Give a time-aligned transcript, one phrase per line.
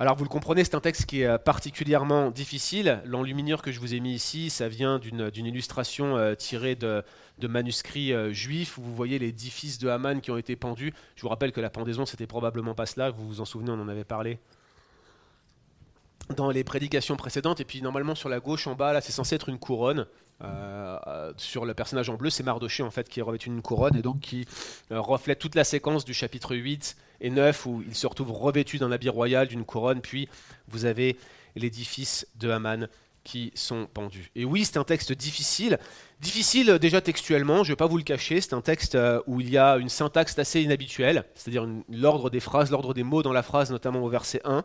[0.00, 3.02] Alors vous le comprenez, c'est un texte qui est euh, particulièrement difficile.
[3.04, 7.02] L'enluminure que je vous ai mis ici, ça vient d'une illustration euh, tirée de,
[7.42, 10.94] manuscrits euh, juifs où vous voyez les dix fils de Haman qui ont été pendus.
[11.16, 13.80] Je vous rappelle que la pendaison, c'était probablement pas cela, vous vous en souvenez, on
[13.80, 14.38] en avait parlé
[16.36, 17.60] dans les prédications précédentes.
[17.60, 20.06] Et puis normalement sur la gauche en bas, là, c'est censé être une couronne.
[21.36, 24.02] sur le personnage en bleu, c'est Mardoché en fait qui est revêtu une couronne et
[24.02, 24.46] donc qui
[24.90, 28.92] reflète toute la séquence du chapitre 8 et 9, où il se retrouve revêtu d'un
[28.92, 30.28] habit royal, d'une couronne, puis
[30.68, 31.16] vous avez
[31.56, 32.88] l'édifice de Haman
[33.24, 34.30] qui sont pendus.
[34.36, 35.78] Et oui, c'est un texte difficile,
[36.20, 39.20] difficile euh, déjà textuellement, je ne vais pas vous le cacher, c'est un texte euh,
[39.26, 43.22] où il y a une syntaxe assez inhabituelle, c'est-à-dire l'ordre des phrases, l'ordre des mots
[43.22, 44.64] dans la phrase, notamment au verset 1.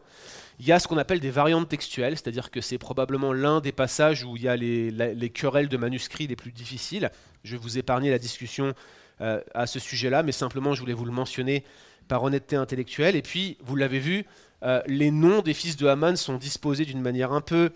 [0.59, 3.71] Il y a ce qu'on appelle des variantes textuelles, c'est-à-dire que c'est probablement l'un des
[3.71, 7.11] passages où il y a les, querelles de manuscrits les plus difficiles.
[7.43, 8.73] Je vais vous épargner la discussion
[9.21, 11.63] euh, à ce sujet-là, mais simplement je voulais vous le mentionner
[12.07, 13.15] par honnêteté intellectuelle.
[13.15, 14.25] Et puis, vous l'avez vu,
[14.63, 17.71] euh, les noms des fils de Haman sont disposés d'une manière un peu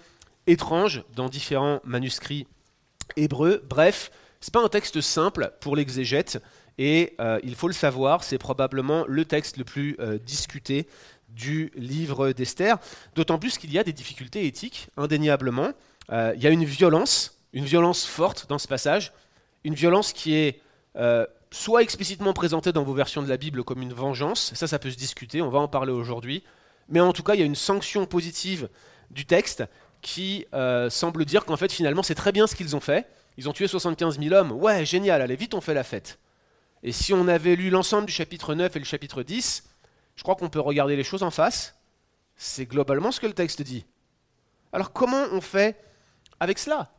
[0.45, 2.45] étrange dans différents manuscrits
[3.15, 3.63] hébreux.
[3.67, 6.41] Bref, c'est pas un texte simple pour l'exégète,
[6.77, 10.87] et euh, il faut le savoir, c'est probablement le texte le plus discuté
[11.37, 12.77] du livre d'Esther,
[13.15, 15.71] d'autant plus qu'il y a des difficultés éthiques, indéniablement.
[16.11, 19.13] il y a une violence, une violence forte dans ce passage,
[19.63, 20.61] une violence qui est
[21.51, 24.91] soit explicitement présenté dans vos versions de la Bible comme une vengeance, ça ça peut
[24.91, 26.43] se discuter, on va en parler aujourd'hui,
[26.89, 28.69] mais en tout cas il y a une sanction positive
[29.11, 29.63] du texte
[30.01, 33.47] qui euh, semble dire qu'en fait finalement c'est très bien ce qu'ils ont fait, ils
[33.47, 36.19] ont tué 75 000 hommes, ouais génial, allez vite on fait la fête.
[36.83, 39.63] Et si on avait lu l'ensemble du chapitre 9 et le chapitre 10,
[40.17, 41.75] je crois qu'on peut regarder les choses en face,
[42.35, 43.85] c'est globalement ce que le texte dit.
[44.73, 45.79] Alors comment on fait
[46.39, 46.91] avec cela?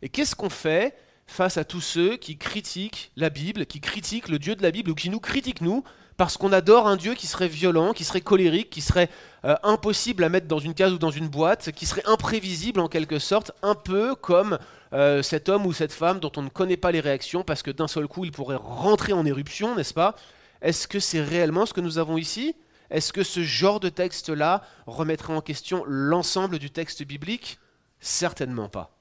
[0.00, 4.38] Et qu'est-ce qu'on fait face à tous ceux qui critiquent la Bible, qui critiquent le
[4.38, 5.84] Dieu de la Bible, ou qui nous critiquent nous,
[6.16, 9.08] parce qu'on adore un Dieu qui serait violent, qui serait colérique, qui serait
[9.44, 12.88] euh, impossible à mettre dans une case ou dans une boîte, qui serait imprévisible en
[12.88, 14.58] quelque sorte, un peu comme
[14.92, 17.70] euh, cet homme ou cette femme dont on ne connaît pas les réactions, parce que
[17.70, 20.16] d'un seul coup il pourrait rentrer en éruption, n'est-ce pas?
[20.60, 22.54] Est-ce que c'est réellement ce que nous avons ici?
[22.92, 27.58] Est-ce que ce genre de texte-là remettrait en question l'ensemble du texte biblique?
[28.00, 28.96] Certainement pas.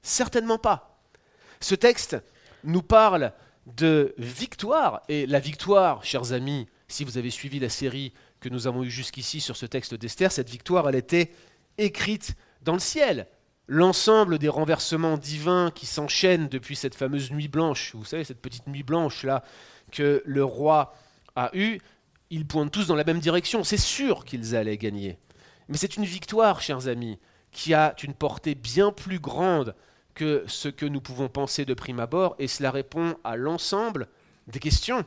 [0.00, 1.00] Certainement pas.
[1.60, 2.16] Ce texte
[2.62, 3.32] nous parle
[3.66, 8.66] de victoire, et la victoire, chers amis, si vous avez suivi la série que nous
[8.66, 11.32] avons eue jusqu'ici sur ce texte d'Esther, cette victoire, elle était
[11.78, 13.26] écrite dans le ciel.
[13.66, 18.68] L'ensemble des renversements divins qui s'enchaînent depuis cette fameuse nuit blanche, vous savez, cette petite
[18.68, 19.42] nuit blanche-là
[19.90, 20.94] que le roi
[21.34, 21.80] a eue,
[22.32, 23.62] ils pointent tous dans la même direction.
[23.62, 25.18] C'est sûr qu'ils allaient gagner.
[25.68, 27.18] Mais c'est une victoire, chers amis,
[27.52, 29.74] qui a une portée bien plus grande
[30.14, 34.08] que ce que nous pouvons penser de prime abord, et cela répond à l'ensemble
[34.46, 35.04] des questions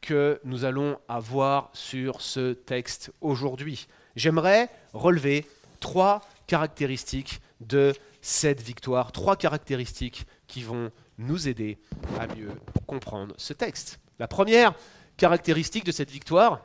[0.00, 3.88] que nous allons avoir sur ce texte aujourd'hui.
[4.14, 5.46] J'aimerais relever
[5.80, 7.92] trois caractéristiques de
[8.22, 11.78] cette victoire, trois caractéristiques qui vont nous aider
[12.18, 12.52] à mieux
[12.86, 13.98] comprendre ce texte.
[14.20, 14.74] La première
[15.20, 16.64] caractéristique de cette victoire,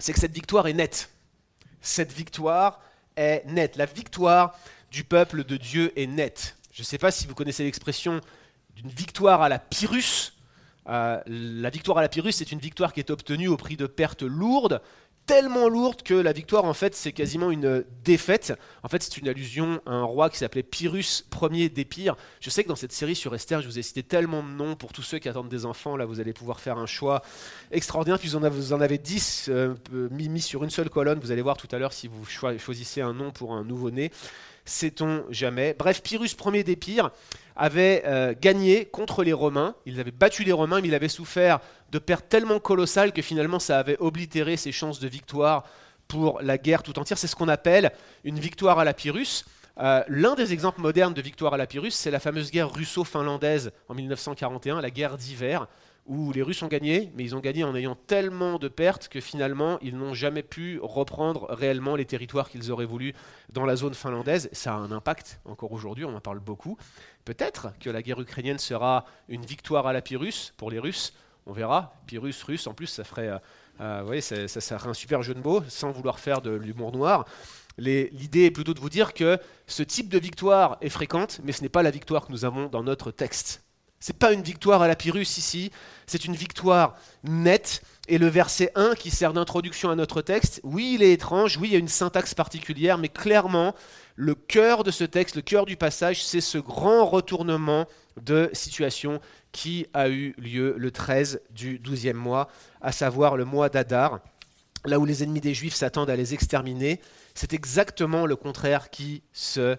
[0.00, 1.08] c'est que cette victoire est nette.
[1.80, 2.80] Cette victoire
[3.16, 3.76] est nette.
[3.76, 4.58] La victoire
[4.90, 6.56] du peuple de Dieu est nette.
[6.72, 8.20] Je ne sais pas si vous connaissez l'expression
[8.74, 10.32] d'une victoire à la Pyrrhus.
[10.88, 13.86] Euh, la victoire à la Pyrrhus, c'est une victoire qui est obtenue au prix de
[13.86, 14.82] pertes lourdes,
[15.26, 18.54] tellement lourdes que la victoire, en fait, c'est quasiment une défaite.
[18.82, 22.16] En fait, c'est une allusion à un roi qui s'appelait Pyrrhus Ier d'Épire.
[22.40, 24.76] Je sais que dans cette série sur Esther, je vous ai cité tellement de noms
[24.76, 25.96] pour tous ceux qui attendent des enfants.
[25.96, 27.22] Là, vous allez pouvoir faire un choix
[27.72, 28.18] extraordinaire.
[28.18, 29.74] Puis vous en avez, 10 euh,
[30.10, 31.18] mis sur une seule colonne.
[31.18, 34.12] Vous allez voir tout à l'heure si vous choisissez un nom pour un nouveau-né
[34.66, 35.74] sait-on jamais.
[35.78, 37.10] Bref, Pyrrhus Ier d'Épire
[37.56, 39.74] avait euh, gagné contre les Romains.
[39.86, 41.60] Il avait battu les Romains, mais il avait souffert
[41.90, 45.64] de pertes tellement colossales que finalement ça avait oblitéré ses chances de victoire
[46.08, 47.16] pour la guerre tout entière.
[47.16, 47.92] C'est ce qu'on appelle
[48.24, 49.44] une victoire à la Pyrrhus.
[49.78, 53.72] Euh, l'un des exemples modernes de victoire à la Pyrrhus, c'est la fameuse guerre russo-finlandaise
[53.88, 55.66] en 1941, la guerre d'hiver,
[56.06, 59.20] où les Russes ont gagné, mais ils ont gagné en ayant tellement de pertes que
[59.20, 63.14] finalement ils n'ont jamais pu reprendre réellement les territoires qu'ils auraient voulu
[63.52, 64.48] dans la zone finlandaise.
[64.52, 66.76] Ça a un impact encore aujourd'hui, on en parle beaucoup.
[67.24, 71.12] Peut-être que la guerre ukrainienne sera une victoire à la Pyrrhus pour les Russes,
[71.46, 71.94] on verra.
[72.06, 73.38] Pyrrhus, russe, en plus, ça ferait, euh,
[73.80, 77.24] euh ça, un super jeu de mots, sans vouloir faire de l'humour noir.
[77.78, 81.62] L'idée est plutôt de vous dire que ce type de victoire est fréquente, mais ce
[81.62, 83.65] n'est pas la victoire que nous avons dans notre texte.
[84.00, 85.70] C'est pas une victoire à la Pyrrhus ici,
[86.06, 86.94] c'est une victoire
[87.24, 87.82] nette.
[88.08, 91.68] Et le verset 1 qui sert d'introduction à notre texte, oui, il est étrange, oui,
[91.68, 93.74] il y a une syntaxe particulière, mais clairement,
[94.14, 97.86] le cœur de ce texte, le cœur du passage, c'est ce grand retournement
[98.22, 99.20] de situation
[99.50, 102.48] qui a eu lieu le 13 du 12e mois,
[102.80, 104.20] à savoir le mois d'Adar.
[104.84, 107.00] là où les ennemis des Juifs s'attendent à les exterminer,
[107.34, 109.76] c'est exactement le contraire qui se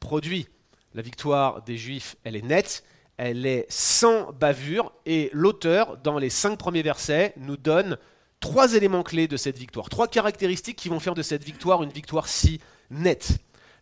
[0.00, 0.48] produit.
[0.92, 2.84] La victoire des Juifs, elle est nette,
[3.22, 7.98] elle est sans bavure, et l'auteur, dans les cinq premiers versets, nous donne
[8.40, 11.90] trois éléments clés de cette victoire, trois caractéristiques qui vont faire de cette victoire une
[11.90, 13.32] victoire si nette.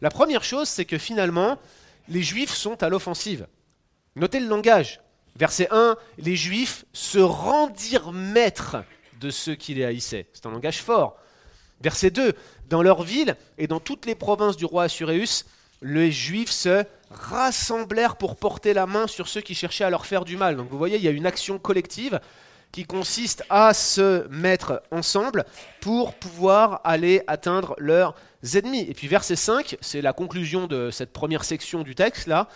[0.00, 1.56] La première chose, c'est que finalement,
[2.08, 3.46] les Juifs sont à l'offensive.
[4.16, 5.00] Notez le langage.
[5.36, 8.78] Verset 1, les Juifs se rendirent maîtres
[9.20, 10.26] de ceux qui les haïssaient.
[10.32, 11.16] C'est un langage fort.
[11.80, 12.32] Verset 2,
[12.68, 15.44] dans leur ville et dans toutes les provinces du roi Assuréus,
[15.82, 20.24] les Juifs se rassemblèrent pour porter la main sur ceux qui cherchaient à leur faire
[20.24, 20.56] du mal.
[20.56, 22.20] Donc vous voyez, il y a une action collective
[22.72, 25.44] qui consiste à se mettre ensemble
[25.80, 28.14] pour pouvoir aller atteindre leurs
[28.54, 28.86] ennemis.
[28.88, 32.48] Et puis verset 5, c'est la conclusion de cette première section du texte là.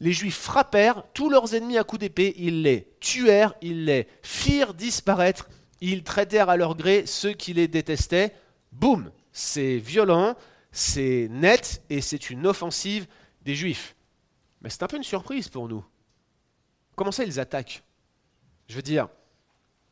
[0.00, 4.72] Les Juifs frappèrent tous leurs ennemis à coups d'épée, ils les tuèrent, ils les firent
[4.72, 5.48] disparaître,
[5.80, 8.32] ils traitèrent à leur gré ceux qui les détestaient.
[8.70, 10.36] Boum C'est violent,
[10.78, 13.06] c'est net et c'est une offensive
[13.42, 13.96] des Juifs.
[14.60, 15.84] Mais c'est un peu une surprise pour nous.
[16.94, 17.82] Comment ça ils attaquent?
[18.68, 19.08] Je veux dire,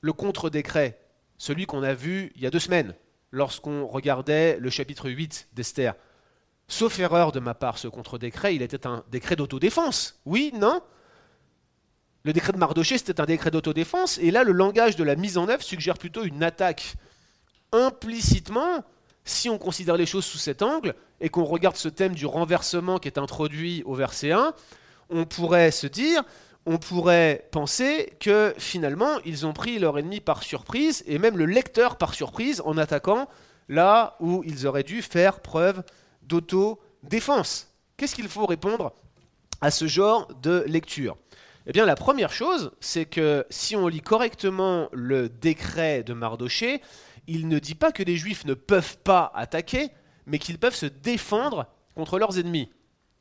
[0.01, 1.01] le contre-décret,
[1.39, 2.95] celui qu'on a vu il y a deux semaines,
[3.33, 5.95] lorsqu'on regardait le chapitre 8 d'Esther.
[6.69, 10.21] Sauf erreur de ma part, ce contre-décret, il était un décret d'autodéfense.
[10.25, 10.81] Oui, non?
[12.23, 15.37] Le décret de Mardoché, c'était un décret d'autodéfense, et là, le langage de la mise
[15.37, 16.95] en œuvre suggère plutôt une attaque.
[17.73, 18.85] Implicitement,
[19.27, 22.99] si on considère les choses sous cet angle, et qu'on regarde ce thème du renversement
[22.99, 24.55] qui est introduit au verset 1,
[25.11, 26.23] on pourrait se dire,
[26.65, 31.45] on pourrait penser que finalement, ils ont pris leur ennemi par surprise, et même le
[31.45, 33.29] lecteur par surprise, en attaquant
[33.69, 35.83] là où ils auraient dû faire preuve
[36.23, 37.73] d'auto-défense.
[37.97, 38.93] Qu'est-ce qu'il faut répondre
[39.61, 41.17] à ce genre de lecture?
[41.67, 46.81] Eh bien, la première chose, c'est que si on lit correctement le décret de Mardoché,
[47.27, 49.91] il ne dit pas que les Juifs ne peuvent pas attaquer,
[50.27, 52.71] mais qu'ils peuvent se défendre contre leurs ennemis.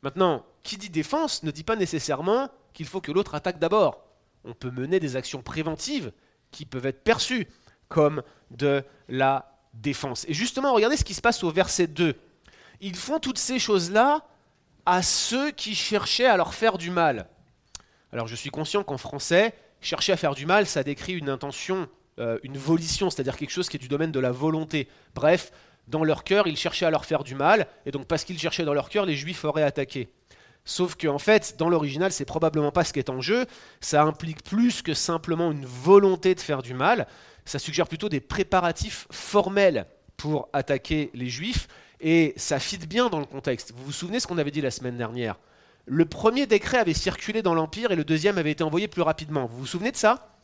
[0.02, 4.04] Maintenant, qui dit défense ne dit pas nécessairement qu'il faut que l'autre attaque d'abord.
[4.44, 6.12] On peut mener des actions préventives
[6.52, 7.48] qui peuvent être perçues
[7.88, 8.22] comme
[8.52, 10.26] de la défense.
[10.28, 12.16] Et justement, regardez ce qui se passe au verset 2.
[12.82, 14.26] Ils font toutes ces choses-là
[14.86, 17.28] à ceux qui cherchaient à leur faire du mal.
[18.12, 21.90] Alors je suis conscient qu'en français, chercher à faire du mal, ça décrit une intention,
[22.20, 24.88] euh, une volition, c'est-à-dire quelque chose qui est du domaine de la volonté.
[25.14, 25.52] Bref,
[25.88, 28.66] dans leur cœur, ils cherchaient à leur faire du mal, et donc parce qu'ils cherchaient
[28.66, 30.10] dans leur cœur, les Juifs auraient attaqué.
[30.68, 33.46] Sauf qu'en en fait, dans l'original, c'est probablement pas ce qui est en jeu.
[33.82, 37.08] Ça implique plus que simplement une volonté de faire du mal.
[37.46, 39.86] Ça suggère plutôt des préparatifs formels
[40.18, 41.68] pour attaquer les Juifs.
[42.02, 43.74] Et ça fit bien dans le contexte.
[43.76, 45.38] Vous vous souvenez ce qu'on avait dit la semaine dernière?
[45.86, 49.46] Le premier décret avait circulé dans l'Empire et le deuxième avait été envoyé plus rapidement.
[49.46, 50.35] Vous vous souvenez de ça?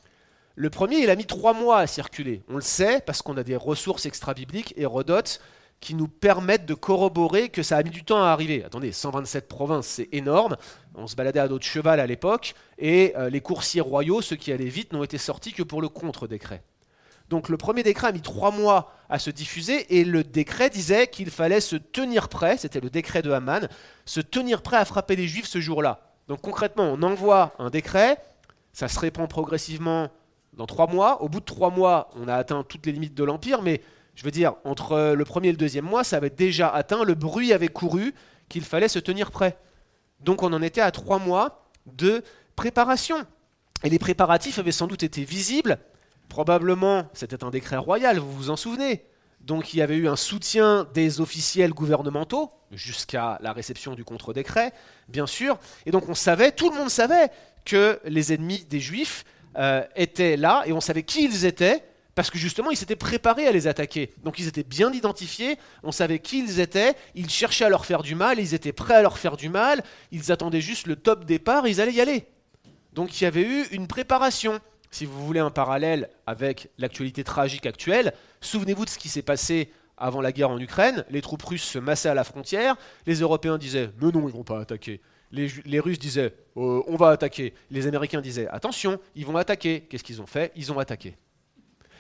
[0.56, 2.44] Le premier, il a mis trois mois à circuler.
[2.50, 5.42] On le sait parce qu'on a des ressources extra-bibliques, Hérodote
[5.82, 8.64] qui nous permettent de corroborer que ça a mis du temps à arriver.
[8.64, 10.56] Attendez, 127 provinces, c'est énorme.
[10.96, 14.54] On se baladait à d'autres cheval à l'époque, et euh, les coursiers royaux, ceux qui
[14.54, 16.62] allaient vite, n'ont été sortis que pour le contre-décret.
[17.30, 21.08] Donc le premier décret a mis trois mois à se diffuser, et le décret disait
[21.08, 23.68] qu'il fallait se tenir prêt, c'était le décret de Haman,
[24.06, 26.02] se tenir prêt à frapper les Juifs ce jour-là.
[26.28, 28.18] Donc concrètement, on envoie un décret,
[28.72, 30.12] ça se répand progressivement
[30.54, 31.22] dans trois mois.
[31.22, 33.82] Au bout de trois mois, on a atteint toutes les limites de l'Empire, mais
[34.16, 37.16] je veux dire, entre le premier et le deuxième mois, ça avait déjà atteint, le
[37.16, 38.14] bruit avait couru
[38.50, 39.58] qu'il fallait se tenir prêt.
[40.20, 42.24] Donc on en était à trois mois de
[42.56, 43.18] préparation.
[43.84, 45.80] Et les préparatifs avaient sans doute été visibles.
[46.30, 49.06] Probablement, c'était un décret royal, vous vous en souvenez.
[49.42, 54.72] Donc il y avait eu un soutien des officiels gouvernementaux jusqu'à la réception du contre-décret,
[55.08, 55.58] bien sûr.
[55.86, 57.32] Et donc on savait, tout le monde savait
[57.66, 59.26] que les ennemis des Juifs
[59.58, 61.84] euh, étaient là et on savait qui ils étaient
[62.16, 64.12] parce que justement, ils s'étaient préparés à les attaquer.
[64.24, 68.04] Donc ils étaient bien identifiés, on savait qui ils étaient, ils cherchaient à leur faire
[68.04, 69.82] du mal, ils étaient prêts à leur faire du mal,
[70.12, 72.26] ils attendaient juste le top départ, ils allaient y aller.
[72.94, 74.60] Donc il y avait eu une préparation.
[74.90, 79.72] Si vous voulez un parallèle avec l'actualité tragique actuelle, souvenez-vous de ce qui s'est passé
[79.98, 81.06] avant la guerre en Ukraine.
[81.10, 84.44] Les troupes russes se massaient à la frontière, les Européens disaient⁇ Mais non, ils vont
[84.44, 84.96] pas attaquer⁇
[85.32, 90.04] les, Russes disaient euh, On va attaquer⁇ Les Américains disaient⁇ Attention, ils vont attaquer⁇ Qu'est-ce
[90.04, 90.52] qu'ils ont fait?
[90.56, 91.16] Ils ont attaqué.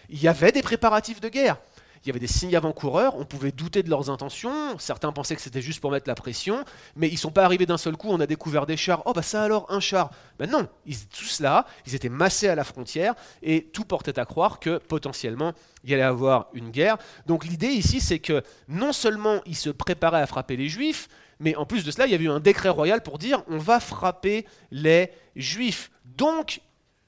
[0.09, 1.57] Il y avait des préparatifs de guerre.
[2.03, 5.41] Il y avait des signes avant-coureurs, on pouvait douter de leurs intentions, certains pensaient que
[5.41, 8.09] c'était juste pour mettre la pression, mais ils ne sont pas arrivés d'un seul coup,
[8.09, 10.09] on a découvert des chars, oh bah ça alors, un char.
[10.39, 14.17] Ben non, ils étaient tous là, ils étaient massés à la frontière, et tout portait
[14.17, 16.97] à croire que potentiellement il y allait avoir une guerre.
[17.27, 21.07] Donc l'idée ici, c'est que non seulement ils se préparaient à frapper les juifs,
[21.41, 23.57] mais en plus de cela, il y avait eu un décret royal pour dire on
[23.57, 25.91] va frapper les juifs.
[26.05, 26.61] Donc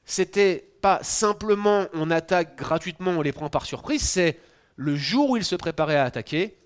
[0.04, 4.40] c'était pas simplement on attaque gratuitement, on les prend par surprise, c'est
[4.75, 6.58] le jour où ils se préparaient à attaquer,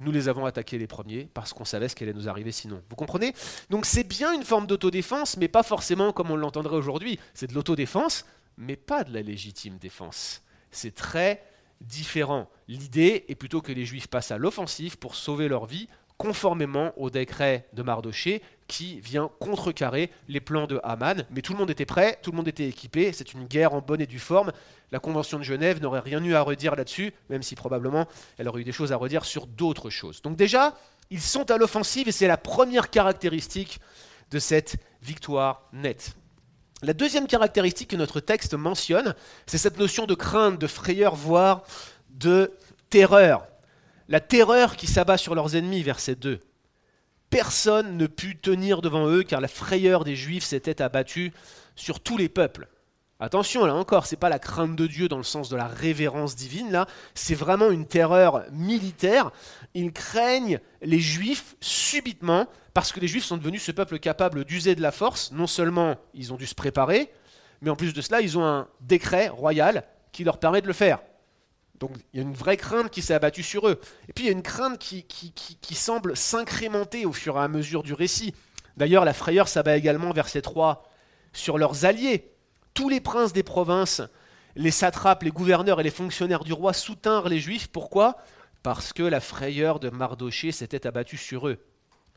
[0.00, 2.82] nous les avons attaqués les premiers parce qu'on savait ce qui allait nous arriver sinon.
[2.88, 3.34] Vous comprenez?
[3.68, 7.18] Donc c'est bien une forme d'autodéfense, mais pas forcément comme on l'entendrait aujourd'hui.
[7.34, 8.24] C'est de l'autodéfense,
[8.56, 10.42] mais pas de la légitime défense.
[10.70, 11.42] C'est très
[11.80, 12.48] différent.
[12.66, 17.10] L'idée est plutôt que les Juifs passent à l'offensive pour sauver leur vie conformément au
[17.10, 21.24] décret de Mardoché qui vient contrecarrer les plans de Haman.
[21.30, 23.80] Mais tout le monde était prêt, tout le monde était équipé, c'est une guerre en
[23.80, 24.52] bonne et due forme.
[24.90, 28.06] La Convention de Genève n'aurait rien eu à redire là-dessus, même si probablement
[28.36, 30.20] elle aurait eu des choses à redire sur d'autres choses.
[30.20, 30.74] Donc déjà,
[31.10, 33.80] ils sont à l'offensive et c'est la première caractéristique
[34.30, 36.14] de cette victoire nette.
[36.82, 39.14] La deuxième caractéristique que notre texte mentionne,
[39.46, 41.62] c'est cette notion de crainte, de frayeur, voire
[42.10, 42.52] de
[42.90, 43.46] terreur.
[44.10, 46.40] La terreur qui s'abat sur leurs ennemis, verset 2.
[47.28, 51.34] Personne ne put tenir devant eux, car la frayeur des Juifs s'était abattue
[51.76, 52.68] sur tous les peuples.
[53.20, 56.36] Attention, là encore, c'est pas la crainte de Dieu dans le sens de la révérence
[56.36, 59.30] divine, là, c'est vraiment une terreur militaire.
[59.74, 64.74] Ils craignent les Juifs subitement parce que les Juifs sont devenus ce peuple capable d'user
[64.74, 65.32] de la force.
[65.32, 67.10] Non seulement ils ont dû se préparer,
[67.60, 70.72] mais en plus de cela, ils ont un décret royal qui leur permet de le
[70.72, 71.00] faire.
[71.80, 73.80] Donc il y a une vraie crainte qui s'est abattue sur eux.
[74.08, 77.48] Et puis il y a une crainte qui, qui semble s'incrémenter au fur et à
[77.48, 78.34] mesure du récit.
[78.78, 80.88] D'ailleurs, la frayeur s'abat également, verset 3,
[81.32, 82.30] sur leurs alliés.
[82.74, 84.02] Tous les princes des provinces,
[84.54, 87.66] les satrapes, les gouverneurs et les fonctionnaires du roi soutinrent les Juifs.
[87.68, 88.16] Pourquoi?
[88.62, 91.58] Parce que la frayeur de Mardoché s'était abattue sur eux.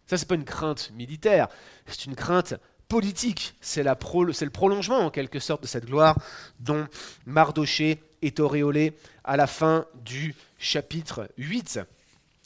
[0.06, 1.48] Ça, n'est pas une crainte militaire,
[1.88, 2.56] c'est une crainte
[2.88, 3.56] politique.
[3.60, 6.16] C'est le prolongement, en quelque sorte, de cette gloire
[6.60, 6.86] dont
[7.26, 11.80] Mardoché est auréolé à la fin du chapitre 8.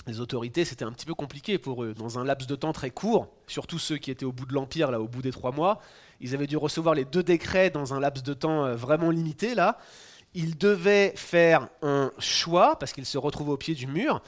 [0.07, 1.93] Les autorités, c'était un petit peu compliqué pour eux.
[1.93, 4.91] Dans un laps de temps très court, surtout ceux qui étaient au bout de l'Empire,
[4.91, 5.81] là, au bout des trois mois,
[6.21, 9.55] ils avaient dû recevoir les deux décrets dans un laps de temps euh, vraiment limité,
[9.55, 9.79] là.
[10.35, 14.21] Ils devaient faire un choix, parce qu'ils se retrouvaient au pied du mur,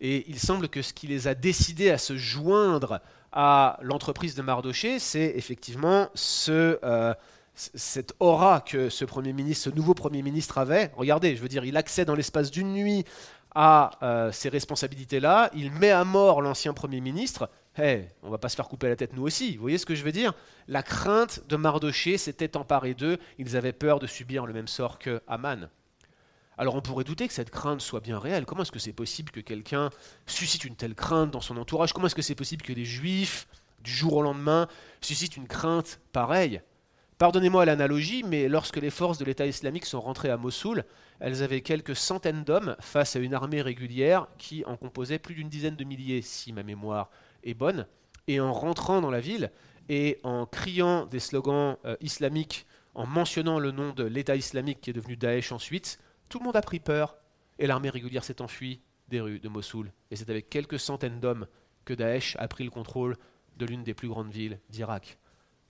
[0.00, 3.00] et il semble que ce qui les a décidés à se joindre
[3.32, 7.14] à l'entreprise de Mardoché, c'est effectivement ce, euh,
[7.74, 10.90] cette aura que ce nouveau premier ministre avait.
[10.96, 13.04] Regardez, je veux dire, il accède dans l'espace d'une nuit
[13.54, 17.50] à euh, ces responsabilités-là, il met à mort l'ancien Premier ministre.
[17.76, 19.56] Hey, on va pas se faire couper la tête nous aussi.
[19.56, 20.34] Vous voyez ce que je veux dire?
[20.68, 23.18] La crainte de Mardoché s'était emparée d'eux.
[23.38, 25.68] Ils avaient peur de subir le même sort que Aman.
[26.58, 28.44] Alors on pourrait douter que cette crainte soit bien réelle.
[28.44, 29.90] Comment est-ce que c'est possible que quelqu'un
[30.26, 31.92] suscite une telle crainte dans son entourage?
[31.92, 33.48] Comment est-ce que c'est possible que les juifs,
[33.82, 34.68] du jour au lendemain,
[35.00, 36.60] suscitent une crainte pareille?
[37.20, 40.84] Pardonnez-moi l'analogie, mais lorsque les forces de l'État islamique sont rentrées à Mossoul,
[41.18, 45.50] elles avaient quelques centaines d'hommes face à une armée régulière qui en composait plus d'une
[45.50, 47.10] dizaine de milliers, si ma mémoire
[47.44, 47.86] est bonne.
[48.26, 49.52] Et en rentrant dans la ville
[49.90, 54.88] et en criant des slogans euh, islamiques, en mentionnant le nom de l'État islamique qui
[54.88, 55.98] est devenu Daesh ensuite,
[56.30, 57.18] tout le monde a pris peur
[57.58, 59.92] et l'armée régulière s'est enfuie des rues de Mossoul.
[60.10, 61.46] Et c'est avec quelques centaines d'hommes
[61.84, 63.18] que Daesh a pris le contrôle
[63.58, 65.18] de l'une des plus grandes villes d'Irak.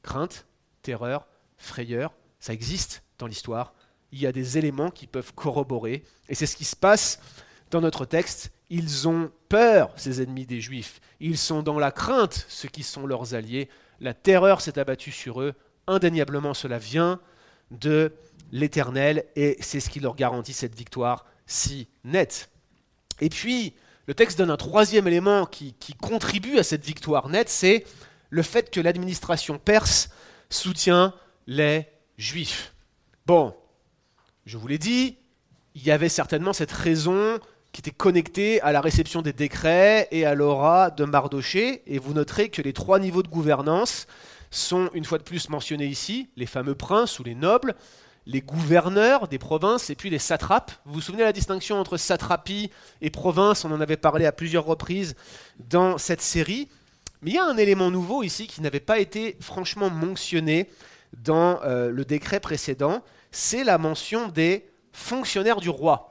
[0.05, 0.47] Crainte,
[0.83, 1.27] terreur,
[1.61, 3.75] frayeur, ça existe dans l'histoire.
[4.13, 6.03] Il y a des éléments qui peuvent corroborer.
[6.29, 7.21] Et c'est ce qui se passe
[7.71, 8.51] dans notre texte.
[8.71, 11.01] Ils ont peur, ces ennemis des Juifs.
[11.21, 13.69] Ils sont dans la crainte, ceux qui sont leurs alliés.
[14.01, 15.55] La terreur s'est abattue sur eux.
[15.87, 17.21] Indéniablement, cela vient
[17.71, 18.13] de
[18.53, 22.51] l'Éternel, et c'est ce qui leur garantit cette victoire si nette.
[23.21, 23.75] Et puis,
[24.07, 27.85] le texte donne un troisième élément qui, contribue à cette victoire nette, c'est
[28.31, 30.11] le fait que l'administration perse
[30.49, 31.15] soutient
[31.51, 32.73] les Juifs.
[33.27, 33.53] Bon,
[34.47, 35.17] je vous l'ai dit,
[35.75, 37.41] il y avait certainement cette raison
[37.73, 42.15] qui était connectée à la réception des décrets et à l'aura de Mardoché, et vous
[42.15, 44.07] noterez que les trois niveaux de gouvernance
[44.53, 47.75] sont une fois de plus mentionnés ici, les fameux princes ou les nobles,
[48.27, 50.71] les gouverneurs des provinces et puis les satrapes.
[50.85, 53.65] Vous vous souvenez de la distinction entre satrapie et province?
[53.65, 55.17] On en avait parlé à plusieurs reprises
[55.59, 56.69] dans cette série.
[57.23, 60.69] Mais il y a un élément nouveau ici qui n'avait pas été franchement mentionné
[61.23, 66.11] dans euh, le décret précédent, c'est la mention des fonctionnaires du roi.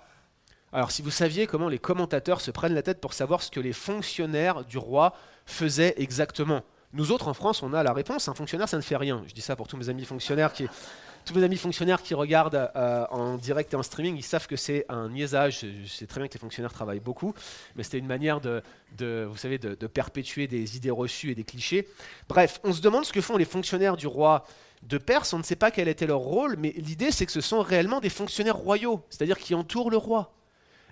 [0.72, 3.60] Alors si vous saviez comment les commentateurs se prennent la tête pour savoir ce que
[3.60, 5.14] les fonctionnaires du roi
[5.46, 6.62] faisaient exactement.
[6.94, 9.24] Nous autres en France, on a la réponse, un fonctionnaire ça ne fait rien.
[9.28, 10.68] Je dis ça pour tous mes amis fonctionnaires qui
[11.26, 14.56] tous mes amis fonctionnaires qui regardent euh, en direct et en streaming, ils savent que
[14.56, 15.66] c'est un niaisage.
[15.84, 17.34] Je sais très bien que les fonctionnaires travaillent beaucoup,
[17.76, 18.64] mais c'était une manière de,
[19.26, 21.88] vous savez, de, perpétuer des idées reçues et des clichés.
[22.28, 24.46] Bref, on se demande ce que font les fonctionnaires du roi
[24.84, 25.34] de Perse.
[25.34, 28.00] On ne sait pas quel était leur rôle, mais l'idée c'est que ce sont réellement
[28.00, 30.34] des fonctionnaires royaux, c'est-à-dire qui entourent le roi.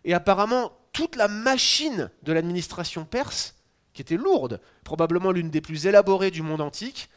[0.05, 3.55] Et apparemment, toute la machine de l'administration perse,
[3.93, 7.09] qui était lourde, probablement l'une des plus élaborées du monde antique,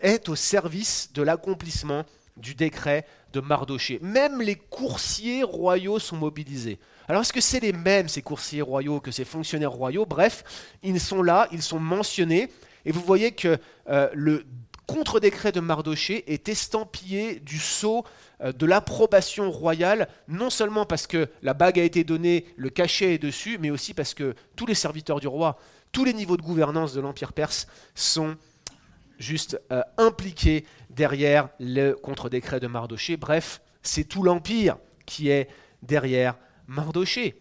[0.00, 2.04] est au service de l'accomplissement
[2.36, 3.98] du décret de Mardoché.
[4.02, 6.78] Même les coursiers royaux sont mobilisés.
[7.08, 10.06] Alors est-ce que c'est les mêmes, ces coursiers royaux, que ces fonctionnaires royaux?
[10.06, 10.44] Bref,
[10.82, 12.50] ils sont là, ils sont mentionnés,
[12.84, 13.58] et vous voyez que
[13.88, 14.44] euh, le
[14.86, 18.04] contre-décret de Mardoché est estampillé du sceau
[18.40, 23.14] euh, de l'approbation royale, non seulement parce que la bague a été donnée, le cachet
[23.14, 25.58] est dessus, mais aussi parce que tous les serviteurs du roi,
[25.92, 28.36] tous les niveaux de gouvernance de l'Empire perse sont
[29.18, 33.16] juste euh, impliqués derrière le contre-décret de Mardoché.
[33.16, 34.76] Bref, c'est tout l'Empire
[35.06, 35.48] qui est
[35.82, 37.40] derrière Mardoché.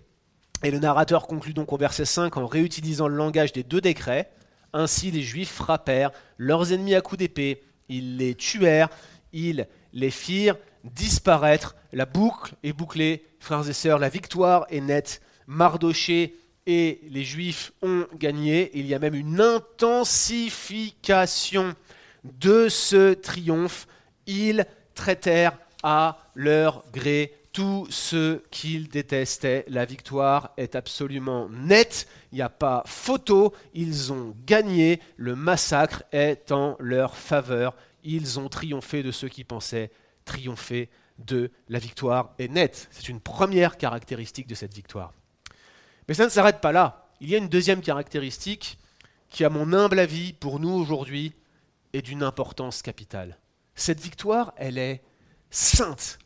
[0.63, 4.31] Et le narrateur conclut donc au verset 5 en réutilisant le langage des deux décrets.
[4.77, 8.89] Ainsi les Juifs frappèrent leurs ennemis à coups d'épée, ils les tuèrent,
[9.31, 11.77] ils les firent disparaître.
[11.93, 15.21] La boucle est bouclée, frères et sœurs, la victoire est nette.
[15.47, 18.77] Mardoché et les Juifs ont gagné.
[18.77, 21.73] Il y a même une intensification
[22.25, 23.87] de ce triomphe.
[24.27, 29.63] Ils traitèrent à leur gré tous ceux qu'ils détestaient.
[29.69, 36.03] La victoire est absolument nette, il n'y a pas photo, ils ont gagné, le massacre
[36.11, 39.89] est en leur faveur, ils ont triomphé de ceux qui pensaient
[40.25, 42.89] triompher de la victoire est nette.
[42.91, 45.13] C'est une première caractéristique de cette victoire.
[46.09, 47.07] Mais ça ne s'arrête pas là.
[47.21, 48.77] Il y a une deuxième caractéristique
[49.29, 51.31] qui, à mon humble avis, pour nous aujourd'hui,
[51.93, 53.39] est d'une importance capitale.
[53.75, 55.01] Cette victoire, elle est
[55.51, 56.19] sainte.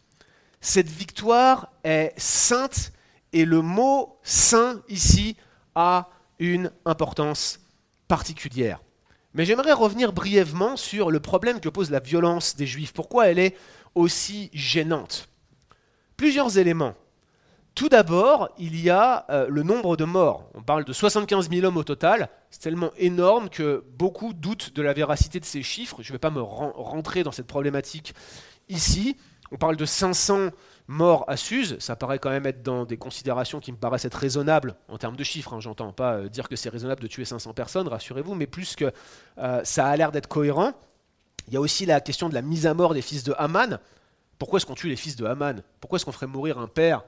[0.62, 2.92] Cette victoire est sainte
[3.34, 5.38] et le mot saint ici
[5.75, 7.60] a une importance
[8.08, 8.80] particulière.
[9.34, 12.94] Mais j'aimerais revenir brièvement sur le problème que pose la violence des Juifs.
[12.94, 13.56] Pourquoi elle est
[13.96, 15.30] aussi gênante?
[16.18, 16.96] Plusieurs éléments.
[17.75, 20.50] Tout d'abord, il y a euh, le nombre de morts.
[20.56, 22.30] On parle de 75 000 hommes au total.
[22.50, 26.01] C'est tellement énorme que beaucoup doutent de la véracité de ces chiffres.
[26.01, 28.13] Je ne vais pas me rentrer dans cette problématique
[28.68, 29.16] ici.
[29.51, 30.50] On parle de 500
[30.88, 34.15] morts à Suse, ça paraît quand même être dans des considérations qui me paraissent être
[34.15, 35.53] raisonnables en termes de chiffres.
[35.53, 35.60] Hein.
[35.60, 38.91] J'entends pas euh, dire que c'est raisonnable de tuer 500 personnes, rassurez-vous, mais plus que
[39.38, 40.73] euh, ça a l'air d'être cohérent.
[41.47, 43.80] Il y a aussi la question de la mise à mort des fils de Haman.
[44.39, 45.62] Pourquoi est-ce qu'on tue les fils de Haman?
[45.80, 47.04] Pourquoi est-ce qu'on ferait mourir un père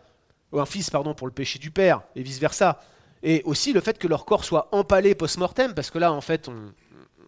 [0.51, 2.81] ou un fils pardon pour le péché du père et vice versa
[3.23, 6.49] Et aussi le fait que leur corps soit empalé post-mortem, parce que là en fait,
[6.49, 6.71] on,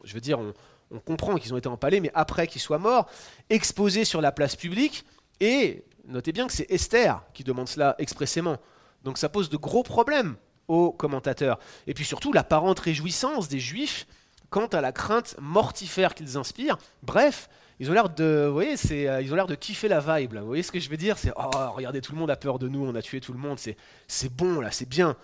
[0.03, 0.53] je veux dire, on,
[0.93, 3.09] on comprend qu'ils ont été empalés, mais après qu'ils soient morts,
[3.49, 5.05] exposés sur la place publique,
[5.39, 8.57] et notez bien que c'est Esther qui demande cela expressément.
[9.03, 10.35] Donc ça pose de gros problèmes
[10.67, 11.59] aux commentateurs.
[11.87, 14.07] Et puis surtout l'apparente réjouissance des Juifs
[14.49, 16.77] quant à la crainte mortifère qu'ils inspirent.
[17.01, 19.99] Bref, ils ont l'air de, vous voyez, c'est, euh, ils ont l'air de kiffer la
[19.99, 20.35] vibe.
[20.35, 21.17] Vous voyez ce que je veux dire?
[21.17, 23.39] C'est oh, regardez, tout le monde a peur de nous, on a tué tout le
[23.39, 23.75] monde, c'est,
[24.07, 25.17] c'est bon là, c'est bien.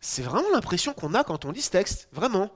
[0.00, 2.50] C'est vraiment l'impression qu'on a quand on lit ce texte, vraiment.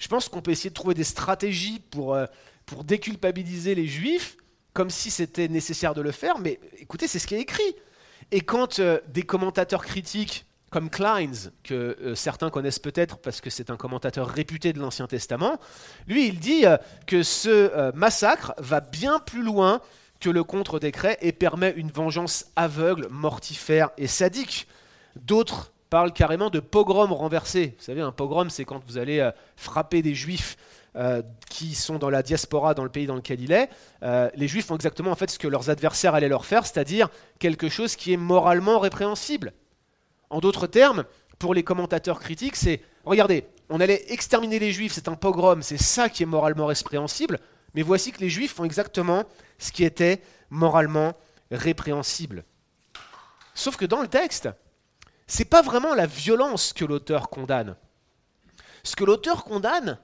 [0.00, 2.24] Je pense qu'on peut essayer de trouver des stratégies pour, euh,
[2.66, 4.38] pour déculpabiliser les juifs,
[4.72, 7.76] comme si c'était nécessaire de le faire, mais écoutez, c'est ce qui est écrit.
[8.32, 13.50] Et quand euh, des commentateurs critiques comme Kleins, que euh, certains connaissent peut-être parce que
[13.50, 15.58] c'est un commentateur réputé de l'Ancien Testament,
[16.06, 16.64] lui il dit
[17.06, 19.82] que ce massacre va bien plus loin
[20.20, 24.68] que le contre-décret et permet une vengeance aveugle, mortifère et sadique.
[25.16, 27.74] D'autres parle carrément de pogrom renversé.
[27.78, 30.56] Vous savez, un pogrom, c'est quand vous allez euh, frapper des juifs
[30.96, 33.68] euh, qui sont dans la diaspora dans le pays dans lequel il est.
[34.02, 37.08] Euh, les juifs font exactement en fait ce que leurs adversaires allaient leur faire, c'est-à-dire
[37.38, 39.52] quelque chose qui est moralement répréhensible.
[40.30, 41.04] En d'autres termes,
[41.38, 45.80] pour les commentateurs critiques, c'est regardez, on allait exterminer les juifs, c'est un pogrom, c'est
[45.80, 47.40] ça qui est moralement répréhensible,
[47.74, 49.24] mais voici que les juifs font exactement
[49.58, 51.14] ce qui était moralement
[51.50, 52.44] répréhensible.
[53.54, 54.48] Sauf que dans le texte,
[55.30, 57.76] c'est pas vraiment la violence que l'auteur condamne.
[58.82, 60.00] Ce que l'auteur condamne,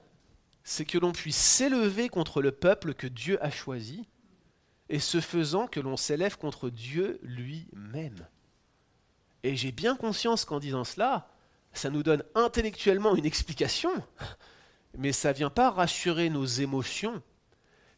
[0.63, 4.07] c'est que l'on puisse s'élever contre le peuple que Dieu a choisi,
[4.87, 8.25] et ce faisant que l'on s'élève contre Dieu lui-même.
[9.43, 11.27] Et j'ai bien conscience qu'en disant cela,
[11.73, 13.91] ça nous donne intellectuellement une explication,
[14.97, 17.21] mais ça ne vient pas rassurer nos émotions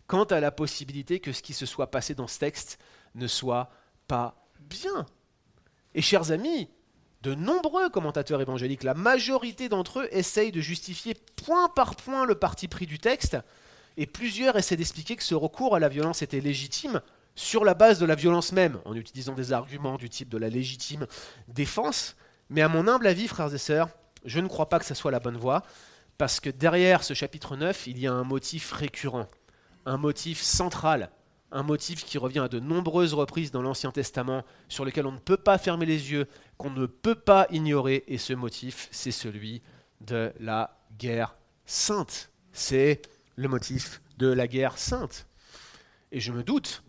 [0.07, 2.79] quant à la possibilité que ce qui se soit passé dans ce texte
[3.13, 3.69] ne soit
[4.07, 5.05] pas bien.
[5.93, 6.69] Et chers amis,
[7.21, 12.35] de nombreux commentateurs évangéliques, la majorité d'entre eux essayent de justifier point par point le
[12.35, 13.37] parti pris du texte,
[13.97, 17.01] et plusieurs essaient d'expliquer que ce recours à la violence était légitime
[17.35, 20.49] sur la base de la violence même, en utilisant des arguments du type de la
[20.49, 21.07] légitime
[21.47, 22.15] défense.
[22.49, 23.89] Mais à mon humble avis, frères et sœurs,
[24.25, 25.63] je ne crois pas que ce soit la bonne voie,
[26.17, 29.27] parce que derrière ce chapitre 9, il y a un motif récurrent,
[29.85, 31.09] un motif central
[31.51, 35.19] un motif qui revient à de nombreuses reprises dans l'Ancien Testament, sur lequel on ne
[35.19, 39.61] peut pas fermer les yeux, qu'on ne peut pas ignorer, et ce motif, c'est celui
[40.01, 41.35] de la guerre
[41.65, 42.29] sainte.
[42.51, 43.01] C'est
[43.35, 45.27] le motif de la guerre sainte.
[46.11, 46.83] Et je me doute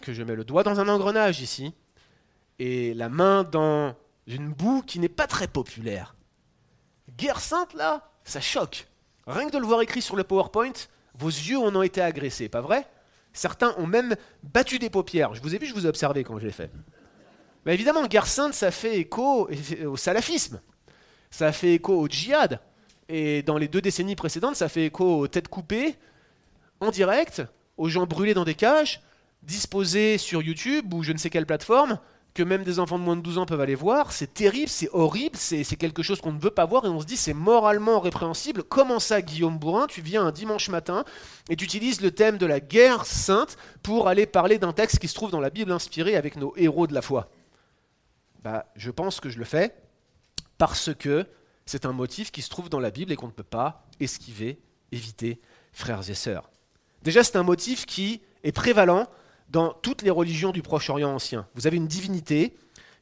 [0.00, 1.74] que je mets le doigt dans un engrenage ici
[2.58, 3.94] et la main dans
[4.26, 6.14] une boue qui n'est pas très populaire.
[7.16, 8.86] Guerre sainte là, ça choque.
[9.26, 10.72] Rien que de le voir écrit sur le PowerPoint,
[11.14, 12.86] vos yeux en ont été agressés, pas vrai?
[13.32, 15.34] Certains ont même battu des paupières.
[15.34, 16.70] Je vous ai vu, je vous ai observé quand je l'ai fait.
[17.64, 19.48] Mais évidemment, guerre sainte, ça fait écho
[19.86, 20.60] au salafisme.
[21.30, 22.60] Ça fait écho au djihad.
[23.08, 25.96] Et dans les deux décennies précédentes, ça fait écho aux têtes coupées,
[26.80, 27.42] en direct,
[27.76, 29.00] aux gens brûlés dans des cages,
[29.42, 31.98] disposés sur YouTube ou je ne sais quelle plateforme,
[32.34, 34.12] que même des enfants de moins de 12 ans peuvent aller voir.
[34.12, 37.06] C'est terrible, c'est horrible, c'est quelque chose qu'on ne veut pas voir et on se
[37.06, 38.62] dit c'est moralement répréhensible.
[38.62, 41.04] Comment ça, Guillaume Bourrin, tu viens un dimanche matin
[41.48, 45.08] et tu utilises le thème de la guerre sainte pour aller parler d'un texte qui
[45.08, 47.30] se trouve dans la Bible inspirée avec nos héros de la foi?
[48.44, 49.74] Bah, Je pense que je le fais
[50.58, 51.26] parce que
[51.66, 54.60] c'est un motif qui se trouve dans la Bible et qu'on ne peut pas esquiver,
[54.92, 55.40] éviter,
[55.72, 56.50] frères et sœurs.
[57.02, 59.06] Déjà, c'est un motif qui est prévalent
[59.48, 61.46] dans toutes les religions du Proche-Orient ancien.
[61.54, 62.56] Vous avez une divinité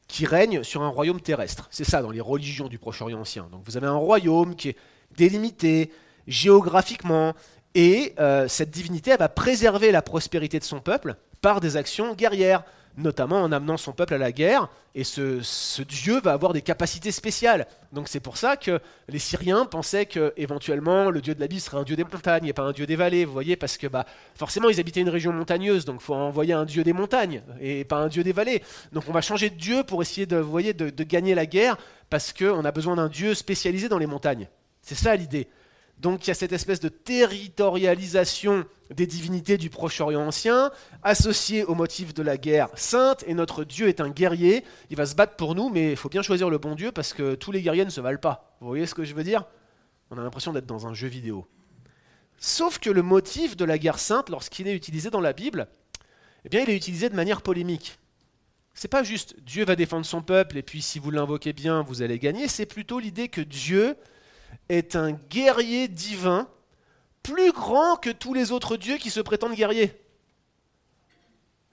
[0.07, 1.67] qui règne sur un royaume terrestre.
[1.71, 3.47] C'est ça dans les religions du Proche-Orient ancien.
[3.51, 4.77] Donc vous avez un royaume qui est
[5.15, 5.91] délimité
[6.27, 7.33] géographiquement,
[7.75, 12.63] et euh, cette divinité va préserver la prospérité de son peuple par des actions guerrières
[12.97, 17.11] notamment en amenant son peuple à la guerre, et ce, dieu va avoir des capacités
[17.11, 17.67] spéciales.
[17.93, 21.61] Donc c'est pour ça que les Syriens pensaient que éventuellement le dieu de la Bible
[21.61, 23.85] serait un dieu des montagnes et pas un dieu des vallées, vous voyez, parce que
[23.85, 24.05] bah,
[24.35, 27.97] forcément ils habitaient une région montagneuse, donc faut envoyer un dieu des montagnes et pas
[27.97, 28.63] un dieu des vallées.
[28.91, 31.77] Donc on va changer de dieu pour essayer de, voyez, de, de gagner la guerre,
[32.09, 34.47] parce qu'on a besoin d'un dieu spécialisé dans les montagnes.
[34.81, 35.47] C'est ça l'idée.
[35.99, 40.71] Donc il y a cette espèce de territorialisation des divinités du Proche-Orient ancien,
[41.03, 45.05] associée au motif de la guerre sainte, et notre Dieu est un guerrier, il va
[45.05, 47.51] se battre pour nous, mais il faut bien choisir le bon Dieu parce que tous
[47.51, 48.55] les guerriers ne se valent pas.
[48.61, 49.45] Vous voyez ce que je veux dire?
[50.09, 51.47] On a l'impression d'être dans un jeu vidéo.
[52.37, 55.67] Sauf que le motif de la guerre sainte, lorsqu'il est utilisé dans la Bible,
[56.45, 57.97] eh bien il est utilisé de manière polémique.
[58.73, 62.03] C'est pas juste Dieu va défendre son peuple et puis si vous l'invoquez bien, vous
[62.03, 63.97] allez gagner, c'est plutôt l'idée que Dieu
[64.69, 66.47] est un guerrier divin
[67.23, 69.93] plus grand que tous les autres dieux qui se prétendent guerriers.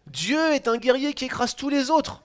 [0.06, 2.24] Dieu est un guerrier qui écrase tous les autres.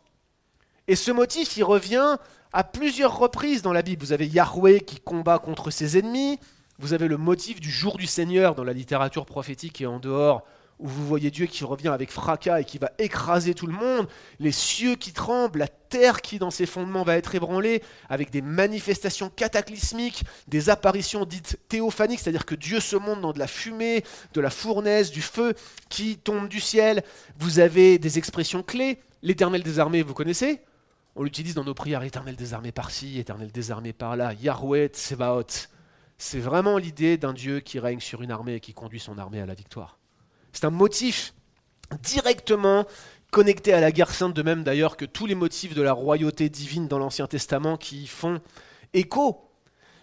[0.87, 2.17] Et ce motif, il revient
[2.51, 4.03] à plusieurs reprises dans la Bible.
[4.03, 6.39] Vous avez Yahweh qui combat contre ses ennemis,
[6.79, 10.45] vous avez le motif du jour du Seigneur dans la littérature prophétique et en dehors
[10.79, 14.07] où vous voyez Dieu qui revient avec fracas et qui va écraser tout le monde,
[14.39, 18.41] les cieux qui tremblent, la terre qui dans ses fondements va être ébranlée, avec des
[18.41, 24.03] manifestations cataclysmiques, des apparitions dites théophaniques, c'est-à-dire que Dieu se montre dans de la fumée,
[24.33, 25.53] de la fournaise, du feu
[25.89, 27.03] qui tombe du ciel.
[27.37, 30.61] Vous avez des expressions clés, l'éternel des armées, vous connaissez?
[31.15, 35.67] On l'utilise dans nos prières, éternel des armées par-ci, éternel des armées par-là, Yahweh Tsevaot.
[36.17, 39.41] C'est vraiment l'idée d'un Dieu qui règne sur une armée et qui conduit son armée
[39.41, 39.98] à la victoire.
[40.53, 41.33] C'est un motif
[42.03, 42.85] directement
[43.31, 46.49] connecté à la guerre sainte, de même d'ailleurs que tous les motifs de la royauté
[46.49, 48.41] divine dans l'Ancien Testament qui font
[48.93, 49.45] écho.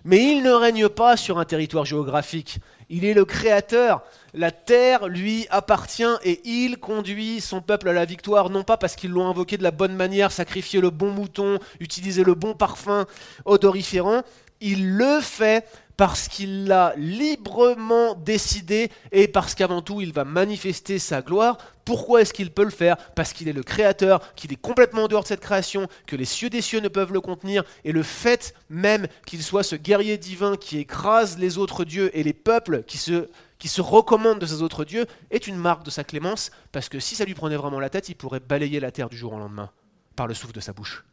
[0.05, 2.61] Mais il ne règne pas sur un territoire géographique.
[2.89, 4.05] Il est le créateur.
[4.35, 8.95] La terre lui appartient et il conduit son peuple à la victoire, non pas parce
[8.95, 13.07] qu'ils l'ont invoqué de la bonne manière, sacrifié le bon mouton, utilisé le bon parfum
[13.47, 14.23] odoriférant.
[14.61, 20.99] Il le fait parce qu'il l'a librement décidé et parce qu'avant tout il va manifester
[20.99, 21.59] sa gloire.
[21.85, 22.97] Pourquoi est-ce qu'il peut le faire?
[23.15, 26.25] Parce qu'il est le créateur, qu'il est complètement en dehors de cette création, que les
[26.25, 30.19] cieux des cieux ne peuvent le contenir, et le fait même qu'il soit ce guerrier
[30.19, 33.29] divin qui écrase les autres dieux et les peuples qui se,
[33.59, 36.99] qui se recommandent de ces autres dieux est une marque de sa clémence, parce que
[36.99, 39.39] si ça lui prenait vraiment la tête, il pourrait balayer la terre du jour au
[39.39, 39.71] lendemain
[40.17, 41.05] par le souffle de sa bouche.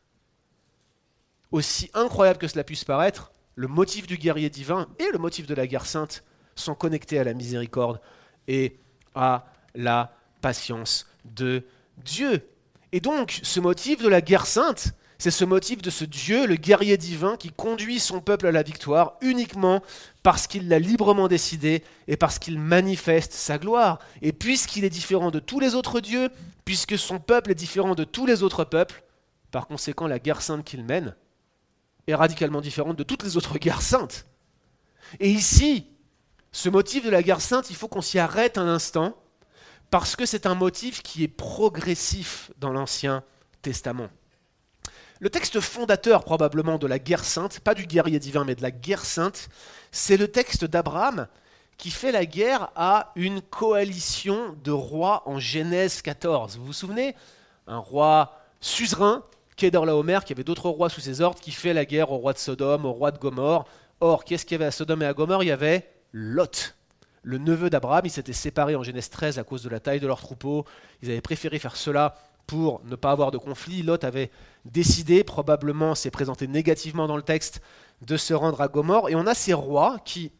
[1.51, 5.53] Aussi incroyable que cela puisse paraître, le motif du guerrier divin et le motif de
[5.53, 6.23] la guerre sainte
[6.55, 7.99] sont connectés à la miséricorde
[8.47, 8.79] et
[9.15, 11.63] à la patience de
[11.97, 12.47] Dieu.
[12.91, 16.55] Et donc, ce motif de la guerre sainte, c'est ce motif de ce Dieu, le
[16.55, 19.81] guerrier divin, qui conduit son peuple à la victoire uniquement
[20.21, 23.99] parce qu'il l'a librement décidé et parce qu'il manifeste sa gloire.
[24.21, 26.29] Et puisqu'il est différent de tous les autres dieux,
[26.65, 29.03] puisque son peuple est différent de tous les autres peuples,
[29.51, 31.15] par conséquent la guerre sainte qu'il mène,
[32.07, 34.25] est radicalement différente de toutes les autres guerres saintes.
[35.19, 35.87] Et ici,
[36.51, 39.15] ce motif de la guerre sainte, il faut qu'on s'y arrête un instant,
[39.89, 43.23] parce que c'est un motif qui est progressif dans l'Ancien
[43.61, 44.09] Testament.
[45.19, 48.71] Le texte fondateur probablement de la guerre sainte, pas du guerrier divin, mais de la
[48.71, 49.49] guerre sainte,
[49.91, 51.27] c'est le texte d'Abraham
[51.77, 56.57] qui fait la guerre à une coalition de rois en Genèse 14.
[56.57, 57.15] Vous vous souvenez?
[57.67, 59.23] Un roi suzerain
[59.55, 62.37] Kedorlaomer, qui avait d'autres rois sous ses ordres, qui fait la guerre au roi de
[62.37, 63.65] Sodome, au roi de Gomorre.
[63.99, 65.43] Or, qu'est-ce qu'il y avait à Sodome et à Gomorre?
[65.43, 66.75] Il y avait Lot.
[67.23, 68.05] le neveu d'Abraham.
[68.05, 70.65] Ils s'étaient séparés en Genèse 13 à cause de la taille de leur troupeau.
[71.01, 73.81] Ils avaient préféré faire cela pour ne pas avoir de conflit.
[73.81, 74.29] Lot avait
[74.65, 77.61] décidé, probablement s'est présenté négativement dans le texte,
[78.01, 79.09] de se rendre à Gomorre.
[79.09, 80.31] Et on a ces rois qui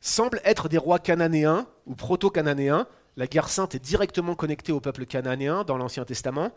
[0.00, 2.86] semblent être des rois cananéens ou proto-cananéens.
[3.16, 6.52] La guerre sainte est directement connectée au peuple cananéen dans l'Ancien Testament.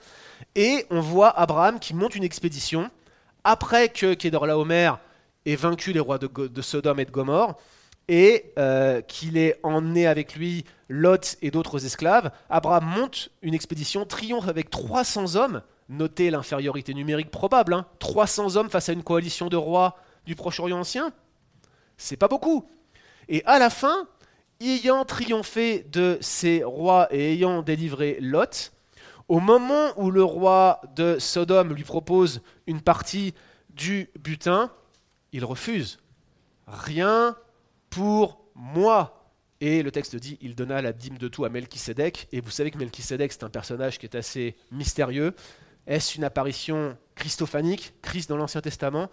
[0.55, 2.89] Et on voit Abraham qui monte une expédition
[3.43, 4.93] après que Kedorlaomer
[5.45, 7.57] ait vaincu les rois de, Sodome et de Gomorre
[8.07, 14.05] et euh, qu'il ait emmené avec lui Lot et d'autres esclaves, Abraham monte une expédition,
[14.05, 15.61] triomphe avec 300 hommes.
[15.89, 17.83] Notez l'infériorité numérique probable.
[17.99, 18.55] 300 hein.
[18.57, 21.11] hommes face à une coalition de rois du Proche-Orient ancien.
[21.97, 22.69] C'est pas beaucoup.
[23.27, 24.07] Et à la fin,
[24.69, 28.71] ayant triomphé de ces rois et ayant délivré Lot,
[29.27, 33.33] au moment où le roi de Sodome lui propose une partie
[33.69, 34.71] du butin,
[35.31, 35.99] il refuse.
[36.67, 37.35] Rien
[37.89, 39.31] pour moi.
[39.61, 42.27] Et le texte dit, il donna la dîme de tout à Melchisédek.
[42.31, 45.33] Et vous savez que Melchisédek, c'est un personnage qui est assez mystérieux.
[45.87, 49.09] Est-ce une apparition christophanique, Christ dans l'Ancien Testament?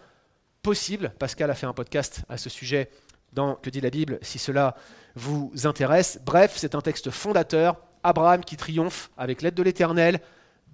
[0.63, 1.13] Possible.
[1.19, 2.91] Pascal a fait un podcast à ce sujet
[3.33, 4.75] dans Que dit la Bible, si cela
[5.15, 6.21] vous intéresse.
[6.25, 7.77] Bref, c'est un texte fondateur.
[8.03, 10.21] Abraham qui triomphe avec l'aide de l'Éternel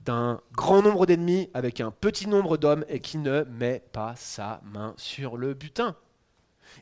[0.05, 4.61] d'un grand nombre d'ennemis avec un petit nombre d'hommes et qui ne met pas sa
[4.73, 5.97] main sur le butin.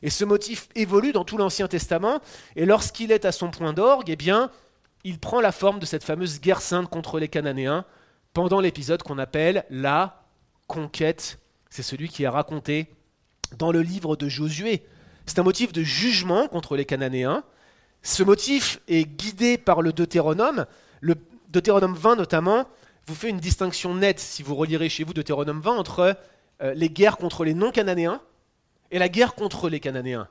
[0.03, 2.19] Et ce motif évolue dans tout l'Ancien Testament,
[2.55, 4.51] et lorsqu'il est à son point d'orgue, eh bien,
[5.03, 7.85] il prend la forme de cette fameuse guerre sainte contre les Cananéens
[8.33, 10.23] pendant l'épisode qu'on appelle la
[10.67, 11.39] conquête.
[11.69, 12.93] C'est celui qui est raconté
[13.57, 14.85] dans le livre de Josué.
[15.25, 17.43] C'est un motif de jugement contre les Cananéens.
[18.03, 20.65] Ce motif est guidé par le Deutéronome.
[21.01, 21.15] Le
[21.49, 22.67] Deutéronome 20 notamment
[23.07, 26.17] vous fait une distinction nette, si vous relirez chez vous Deutéronome 20, entre
[26.61, 28.21] euh, les guerres contre les non-Cananéens
[28.91, 30.27] et la guerre contre les Cananéens.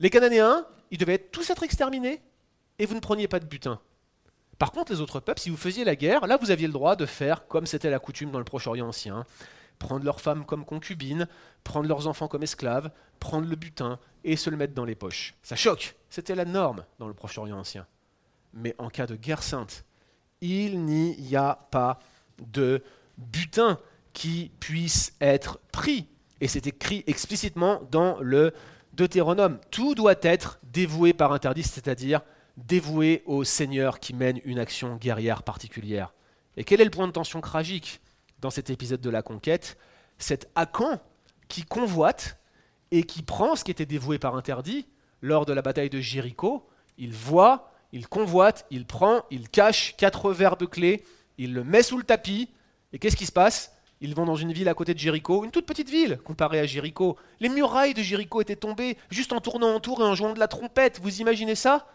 [0.00, 2.20] Les Cananéens, ils devaient tous être exterminés
[2.78, 3.80] et vous ne preniez pas de butin.
[4.58, 6.96] Par contre, les autres peuples, si vous faisiez la guerre, là vous aviez le droit
[6.96, 9.24] de faire comme c'était la coutume dans le Proche-Orient ancien,
[9.82, 11.26] prendre leurs femmes comme concubines,
[11.64, 15.34] prendre leurs enfants comme esclaves, prendre le butin et se le mettre dans les poches.
[15.42, 17.86] Ça choque, c'était la norme dans le Proche-Orient ancien.
[18.54, 19.84] Mais en cas de guerre sainte,
[20.40, 21.98] il n'y a pas
[22.38, 22.82] de
[23.18, 23.78] butin
[24.12, 26.06] qui puisse être pris.
[26.40, 28.52] Et c'est écrit explicitement dans le
[28.92, 29.58] Deutéronome.
[29.70, 32.20] Tout doit être dévoué par interdit, c'est-à-dire
[32.56, 36.12] dévoué au Seigneur qui mène une action guerrière particulière.
[36.56, 38.00] Et quel est le point de tension tragique?
[38.42, 39.78] Dans cet épisode de la conquête,
[40.18, 41.00] cet Akan
[41.48, 42.38] qui convoite
[42.90, 44.86] et qui prend ce qui était dévoué par interdit
[45.22, 50.32] lors de la bataille de Jéricho, il voit, il convoite, il prend, il cache quatre
[50.32, 51.04] verbes clés,
[51.38, 52.50] il le met sous le tapis,
[52.92, 53.72] et qu'est-ce qui se passe?
[54.00, 56.66] Ils vont dans une ville à côté de Jéricho, une toute petite ville comparée à
[56.66, 57.16] Jéricho.
[57.38, 60.40] Les murailles de Jéricho étaient tombées juste en tournant en tour et en jouant de
[60.40, 61.86] la trompette, vous imaginez ça?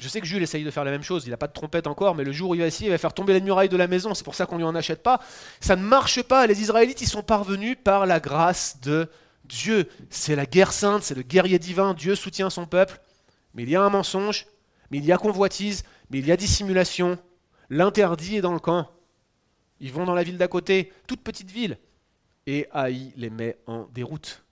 [0.00, 1.86] Je sais que Jules essaye de faire la même chose, il n'a pas de trompette
[1.86, 3.76] encore, mais le jour où il va essayer, il va faire tomber les murailles de
[3.76, 5.20] la maison, c'est pour ça qu'on ne lui en achète pas.
[5.60, 9.08] Ça ne marche pas, les Israélites, ils sont parvenus par la grâce de
[9.44, 9.88] Dieu.
[10.10, 13.00] C'est la guerre sainte, c'est le guerrier divin, Dieu soutient son peuple.
[13.54, 14.46] Mais il y a un mensonge,
[14.90, 17.18] mais il y a convoitise, mais il y a dissimulation.
[17.68, 18.88] L'interdit est dans le camp.
[19.80, 21.78] Ils vont dans la ville d'à côté, toute petite ville,
[22.46, 24.44] et Haï les met en déroute.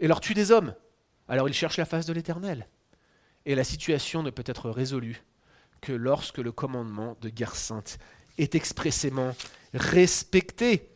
[0.00, 0.74] Et leur tue des hommes.
[1.28, 2.66] Alors ils cherchent la face de l'Éternel.
[3.46, 5.22] Et la situation ne peut être résolue
[5.80, 7.98] que lorsque le commandement de guerre sainte
[8.38, 9.34] est expressément
[9.72, 10.90] respecté.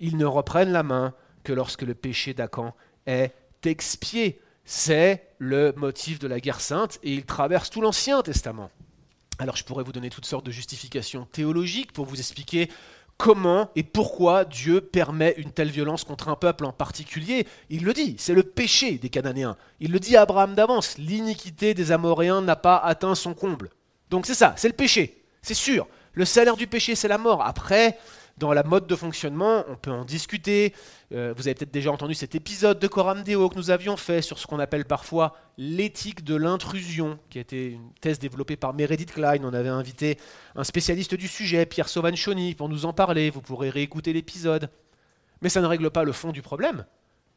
[0.00, 3.32] Ils ne reprennent la main que lorsque le péché d'Acan est
[3.64, 4.40] expié.
[4.64, 8.70] C'est le motif de la guerre sainte et il traverse tout l'Ancien Testament.
[9.38, 12.68] Alors je pourrais vous donner toutes sortes de justifications théologiques pour vous expliquer
[13.18, 17.46] comment et pourquoi Dieu permet une telle violence contre un peuple en particulier.
[17.68, 19.56] Il le dit, c'est le péché des Cananéens.
[19.80, 23.70] Il le dit à Abraham d'avance, l'iniquité des Amoréens n'a pas atteint son comble.
[24.08, 25.86] Donc c'est ça, c'est le péché, c'est sûr.
[26.14, 27.42] Le salaire du péché, c'est la mort.
[27.42, 27.98] Après,
[28.38, 30.74] dans la mode de fonctionnement, on peut en discuter.
[31.12, 34.22] Euh, vous avez peut-être déjà entendu cet épisode de Coram Deo que nous avions fait
[34.22, 38.74] sur ce qu'on appelle parfois l'éthique de l'intrusion, qui a été une thèse développée par
[38.74, 39.40] Meredith Klein.
[39.42, 40.18] On avait invité
[40.54, 43.30] un spécialiste du sujet, Pierre Sauvanchoni, pour nous en parler.
[43.30, 44.70] Vous pourrez réécouter l'épisode.
[45.42, 46.84] Mais ça ne règle pas le fond du problème,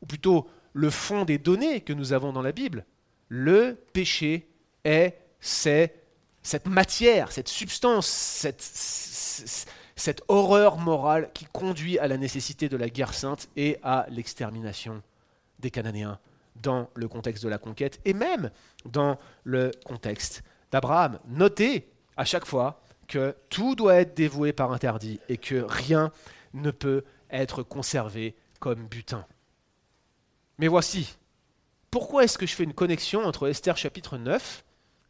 [0.02, 2.86] ou plutôt le fond des données que nous avons dans la Bible.
[3.28, 4.50] Le péché
[4.84, 5.96] est, c'est
[6.44, 8.62] cette matière, cette substance, cette
[10.02, 15.04] cette horreur morale qui conduit à la nécessité de la guerre sainte et à l'extermination
[15.60, 16.20] des Cananéens
[16.56, 18.50] dans le contexte de la conquête et même
[18.86, 21.20] dans le contexte d'Abraham.
[21.28, 21.88] Notez
[22.18, 26.12] à chaque fois que tout doit être dévoué par interdit et que rien
[26.56, 29.28] ne peut être conservé comme butin.
[30.58, 31.16] Mais voici,
[31.92, 34.64] pourquoi est-ce que je fais une connexion entre Esther chapitre 9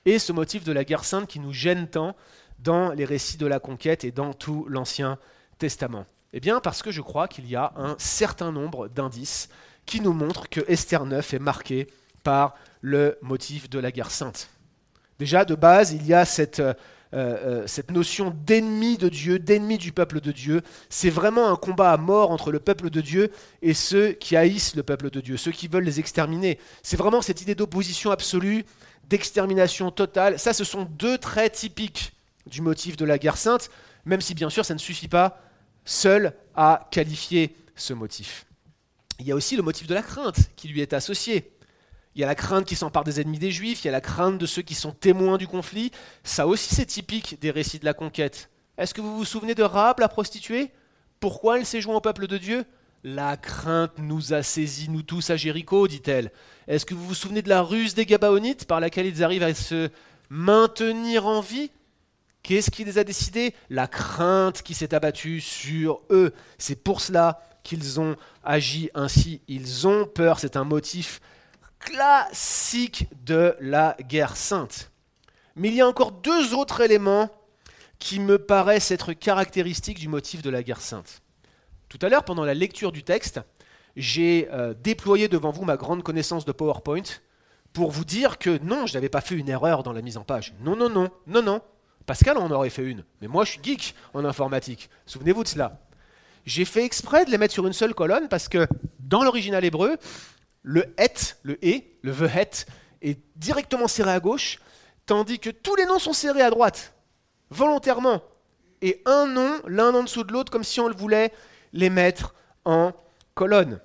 [0.04, 2.16] et ce motif de la guerre sainte qui nous gêne tant
[2.64, 5.18] dans les récits de la conquête et dans tout l'Ancien
[5.58, 9.50] Testament Eh bien parce que je crois qu'il y a un certain nombre d'indices
[9.86, 11.88] qui nous montrent que Esther 9 est marqué
[12.24, 14.50] par le motif de la guerre sainte.
[15.20, 16.74] Déjà, de base, il y a cette, euh,
[17.14, 20.62] euh, cette notion d'ennemi de Dieu, d'ennemi du peuple de Dieu.
[20.90, 24.76] C'est vraiment un combat à mort entre le peuple de Dieu et ceux qui haïssent
[24.76, 26.58] le peuple de Dieu, ceux qui veulent les exterminer.
[26.84, 28.66] C'est vraiment cette idée d'opposition absolue,
[29.10, 30.40] d'extermination totale.
[30.40, 32.14] Ça, ce sont deux traits typiques
[32.46, 33.70] du motif de la guerre sainte,
[34.06, 35.42] même si bien sûr ça ne suffit pas
[35.86, 38.46] seul à qualifier ce motif.
[39.20, 41.52] Il y a aussi le motif de la crainte qui lui est associé.
[42.16, 44.02] Il y a la crainte qui s'empare des ennemis des Juifs, il y a la
[44.02, 45.92] crainte de ceux qui sont témoins du conflit.
[46.24, 48.50] Ça aussi, c'est typique des récits de la conquête.
[48.78, 50.72] Est-ce que vous vous souvenez de Rahab, la prostituée?
[51.20, 52.66] Pourquoi elle s'est jointe au peuple de Dieu?
[53.04, 56.32] La crainte nous a saisis, nous tous, à Jéricho, dit-elle.
[56.68, 59.54] Est-ce que vous vous souvenez de la ruse des Gabaonites par laquelle ils arrivent à
[59.54, 59.90] se
[60.30, 61.72] maintenir en vie?
[62.44, 63.54] Qu'est-ce qui les a décidés?
[63.70, 66.34] La crainte qui s'est abattue sur eux.
[66.58, 69.42] C'est pour cela qu'ils ont agi ainsi.
[69.48, 70.40] Ils ont peur.
[70.40, 71.22] C'est un motif
[71.80, 74.92] classique de la guerre sainte.
[75.56, 77.30] Mais il y a encore deux autres éléments
[78.00, 81.22] qui me paraissent être caractéristiques du motif de la guerre sainte.
[81.90, 83.42] Tout à l'heure, pendant la lecture du texte,
[83.96, 87.04] j'ai euh, déployé devant vous ma grande connaissance de PowerPoint
[87.74, 90.24] pour vous dire que non, je n'avais pas fait une erreur dans la mise en
[90.24, 90.54] page.
[90.62, 91.62] Non, non, non, non, non.
[92.06, 93.04] Pascal en aurait fait une.
[93.22, 94.90] Mais moi, je suis geek en informatique.
[95.06, 95.80] Souvenez-vous de cela.
[96.46, 98.68] J'ai fait exprès de les mettre sur une seule colonne parce que
[99.00, 99.98] dans l'original hébreu,
[100.64, 102.66] le het, le et, le the het,
[103.02, 104.60] est directement serré à gauche,
[105.06, 106.94] tandis que tous les noms sont serrés à droite,
[107.50, 108.22] volontairement.
[108.82, 111.32] Et un nom, l'un en dessous de l'autre, comme si on le voulait
[111.74, 112.34] les mettre
[112.66, 112.94] en
[113.36, 113.80] colonne.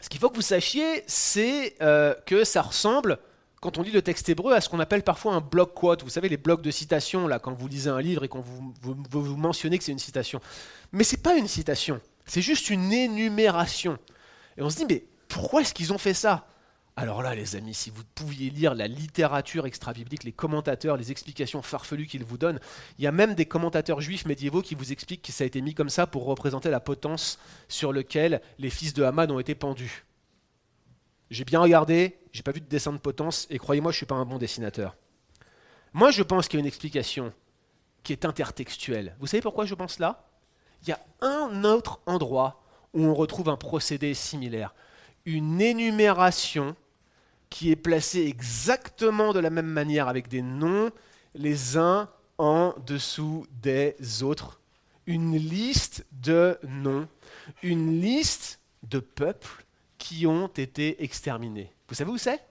[0.00, 3.18] Ce qu'il faut que vous sachiez, c'est euh, que ça ressemble,
[3.62, 6.02] quand on lit le texte hébreu, à ce qu'on appelle parfois un bloc quote.
[6.02, 8.74] Vous savez, les blocs de citation, là, quand vous lisez un livre et qu'on vous,
[8.82, 10.40] vous, vous mentionnez que c'est une citation.
[10.90, 13.98] Mais ce n'est pas une citation, c'est juste une énumération.
[14.58, 16.44] Et on se dit, mais pourquoi est-ce qu'ils ont fait ça?
[16.96, 21.62] Alors là, les amis, si vous pouviez lire la littérature extra-biblique, les commentateurs, les explications
[21.62, 22.58] farfelues qu'ils vous donnent,
[22.98, 25.60] il y a même des commentateurs juifs médiévaux qui vous expliquent que ça a été
[25.60, 29.54] mis comme ça pour représenter la potence sur laquelle les fils de Haman ont été
[29.54, 30.04] pendus.
[31.32, 34.14] J'ai bien regardé, j'ai pas vu de dessin de potence, et croyez-moi, je suis pas
[34.14, 34.96] un bon dessinateur.
[35.92, 37.32] Moi, je pense qu'il y a une explication
[38.02, 39.16] qui est intertextuelle.
[39.18, 40.28] Vous savez pourquoi je pense là?
[40.82, 44.74] Il y a un autre endroit où on retrouve un procédé similaire
[45.24, 46.76] une énumération
[47.50, 50.90] qui est placée exactement de la même manière avec des noms
[51.34, 54.60] les uns en dessous des autres.
[55.06, 57.08] Une liste de noms,
[57.62, 59.64] une liste de peuples
[60.02, 61.72] qui ont été exterminés.
[61.86, 62.44] Vous savez où c'est?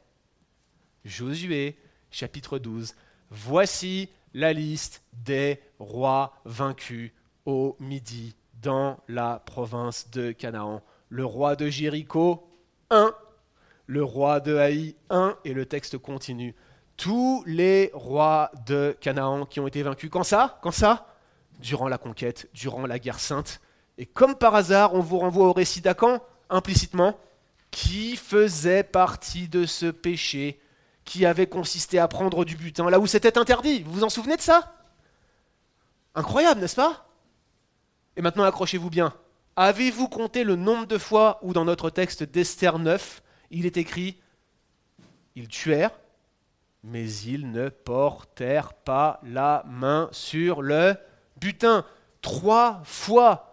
[1.04, 1.78] Josué,
[2.10, 2.96] chapitre 12.
[3.30, 7.12] Voici la liste des rois vaincus
[7.46, 10.82] au midi dans la province de Canaan.
[11.10, 12.48] Le roi de Jéricho,
[12.90, 13.14] 1,
[13.86, 16.56] le roi de Haï 1, et le texte continue.
[16.96, 20.10] Tous les rois de Canaan qui ont été vaincus.
[20.10, 20.58] Quand ça?
[20.62, 21.18] Quand ça?
[21.60, 23.60] Durant la conquête, durant la guerre sainte.
[23.98, 27.18] Et comme par hasard, on vous renvoie au récit d'Acan, implicitement,
[27.72, 30.60] qui faisait partie de ce péché
[31.06, 33.84] qui avait consisté à prendre du butin là où c'était interdit.
[33.84, 34.76] Vous vous en souvenez de ça?
[36.14, 37.08] Incroyable, n'est-ce pas?
[38.18, 39.14] Et maintenant, accrochez-vous bien.
[39.56, 44.20] Avez-vous compté le nombre de fois où dans notre texte d'Esther 9, il est écrit
[45.36, 45.98] Ils tuèrent,
[46.84, 50.96] mais ils ne portèrent pas la main sur le
[51.38, 51.86] butin.
[52.22, 53.51] Trois fois.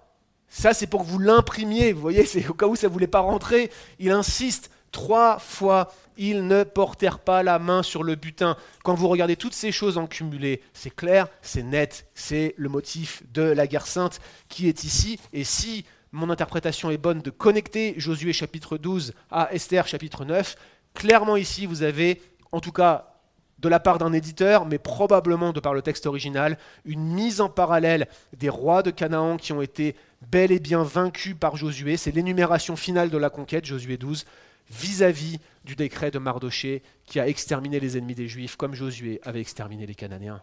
[0.48, 1.92] Ça, c'est pour que vous l'imprimiez.
[1.92, 3.70] Vous voyez, c'est au cas où ça ne voulait pas rentrer.
[3.98, 8.56] Il insiste trois fois ils ne portèrent pas la main sur le butin.
[8.82, 13.22] Quand vous regardez toutes ces choses en cumulé, c'est clair, c'est net, c'est le motif
[13.32, 15.20] de la guerre sainte qui est ici.
[15.32, 20.56] Et si mon interprétation est bonne de connecter Josué chapitre 12 à Esther chapitre 9,
[20.92, 23.17] clairement ici vous avez, en tout cas
[23.58, 27.48] de la part d'un éditeur, mais probablement de par le texte original, une mise en
[27.48, 28.06] parallèle
[28.36, 29.96] des rois de Canaan qui ont été
[30.30, 31.96] bel et bien vaincus par Josué.
[31.96, 34.24] C'est l'énumération finale de la conquête, Josué 12,
[34.70, 39.40] vis-à-vis du décret de Mardoché qui a exterminé les ennemis des Juifs comme Josué avait
[39.40, 40.42] exterminé les Cananéens.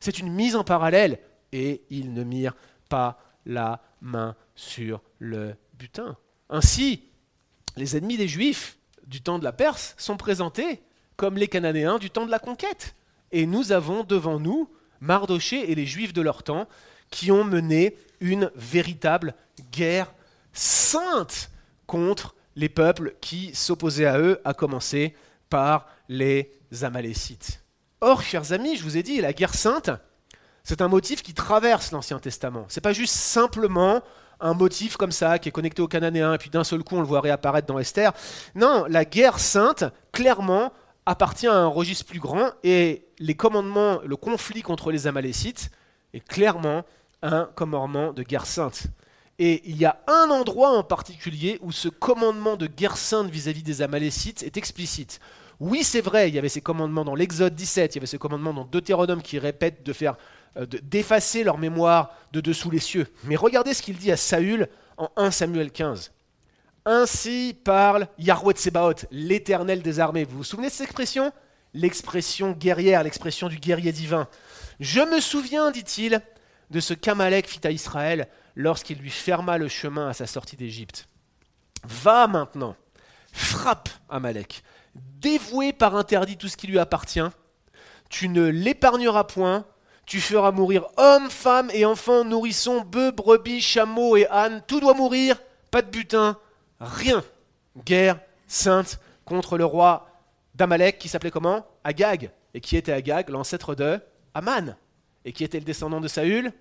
[0.00, 1.18] C'est une mise en parallèle
[1.52, 2.56] et ils ne mirent
[2.88, 6.16] pas la main sur le butin.
[6.50, 7.04] Ainsi,
[7.76, 10.82] les ennemis des Juifs du temps de la Perse sont présentés
[11.16, 12.94] comme les Cananéens du temps de la conquête.
[13.32, 14.68] Et nous avons devant nous
[15.00, 16.68] Mardoché et les Juifs de leur temps
[17.10, 19.34] qui ont mené une véritable
[19.70, 20.12] guerre
[20.52, 21.50] sainte
[21.86, 25.14] contre les peuples qui s'opposaient à eux, à commencer
[25.50, 26.52] par les
[26.82, 27.62] Amalécites.
[28.00, 29.90] Or, chers amis, je vous ai dit, la guerre sainte,
[30.62, 32.64] c'est un motif qui traverse l'Ancien Testament.
[32.68, 34.02] C'est pas juste simplement
[34.40, 37.00] un motif comme ça qui est connecté aux Cananéens et puis d'un seul coup on
[37.00, 38.12] le voit réapparaître dans Esther.
[38.54, 40.72] Non, la guerre sainte, clairement,
[41.06, 45.70] appartient à un registre plus grand et les commandements, le conflit contre les Amalécites
[46.12, 46.84] est clairement
[47.22, 48.86] un commandement de guerre sainte.
[49.38, 53.62] Et il y a un endroit en particulier où ce commandement de guerre sainte vis-à-vis
[53.62, 55.20] des Amalécites est explicite.
[55.60, 58.18] Oui, c'est vrai, il y avait ces commandements dans l'Exode 17, il y avait ces
[58.18, 60.16] commandements dans Deutéronome qui répètent de faire
[60.56, 63.06] euh, d'effacer leur mémoire de dessous les cieux.
[63.24, 66.12] Mais regardez ce qu'il dit à Saül en 1 Samuel 15.
[66.86, 70.24] Ainsi parle Yahweh Tsebaot, l'éternel des armées.
[70.24, 71.32] Vous vous souvenez de cette expression?
[71.72, 74.28] L'expression guerrière, l'expression du guerrier divin.
[74.80, 76.20] Je me souviens, dit-il,
[76.70, 81.08] de ce qu'Amalek fit à Israël lorsqu'il lui ferma le chemin à sa sortie d'Égypte.
[81.84, 82.76] Va maintenant,
[83.32, 84.62] frappe Amalek,
[84.94, 87.20] dévoué par interdit tout ce qui lui appartient,
[88.10, 89.66] tu ne l'épargneras point,
[90.06, 94.94] tu feras mourir hommes, femmes et enfants, nourrissons, bœufs, brebis, chameaux et ânes, tout doit
[94.94, 96.38] mourir, pas de butin,
[96.84, 97.24] rien.
[97.84, 100.08] Guerre sainte contre le roi
[100.54, 101.66] d'Amalek qui s'appelait comment?
[101.82, 104.00] Agag, et qui était Agag, l'ancêtre de
[104.34, 104.76] Aman,
[105.24, 106.52] et qui était le descendant de Saül?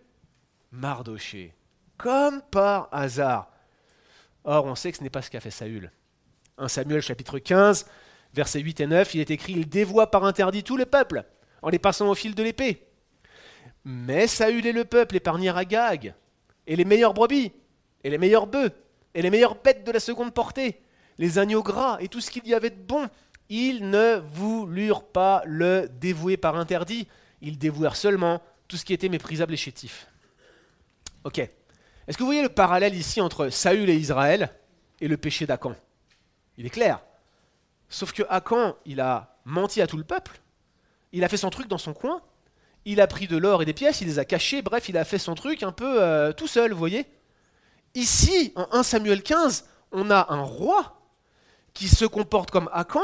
[0.71, 1.53] Mardoché.
[1.97, 3.51] Comme par hasard.
[4.43, 5.91] Or, on sait que ce n'est pas ce qu'a fait Saül.
[6.57, 7.85] 1 Samuel chapitre 15,
[8.33, 11.23] versets 8 et 9, il est écrit Il dévoie par interdit tout le peuple,
[11.61, 12.87] en les passant au fil de l'épée.
[13.85, 16.13] Mais Saül et le peuple épargnèrent Agag,
[16.67, 17.51] et les meilleures brebis,
[18.03, 18.71] et les meilleurs bœufs,
[19.13, 20.81] et les meilleures bêtes de la seconde portée,
[21.17, 23.09] les agneaux gras et tout ce qu'il y avait de bon.
[23.49, 27.07] Ils ne voulurent pas le dévouer par interdit,
[27.41, 30.07] ils dévouèrent seulement tout ce qui était méprisable et chétif.
[31.23, 31.39] Ok.
[31.39, 34.49] Est-ce que vous voyez le parallèle ici entre Saül et Israël
[34.99, 35.75] et le péché d'Acan?
[36.57, 37.01] Il est clair.
[37.89, 40.39] Sauf que Acan, il a menti à tout le peuple,
[41.11, 42.21] il a fait son truc dans son coin,
[42.85, 45.05] il a pris de l'or et des pièces, il les a cachés, bref, il a
[45.05, 47.05] fait son truc un peu euh, tout seul, vous voyez
[47.95, 50.99] Ici, en 1 Samuel 15, on a un roi
[51.73, 53.01] qui se comporte comme Akan,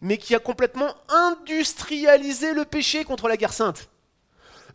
[0.00, 3.88] mais qui a complètement industrialisé le péché contre la guerre sainte.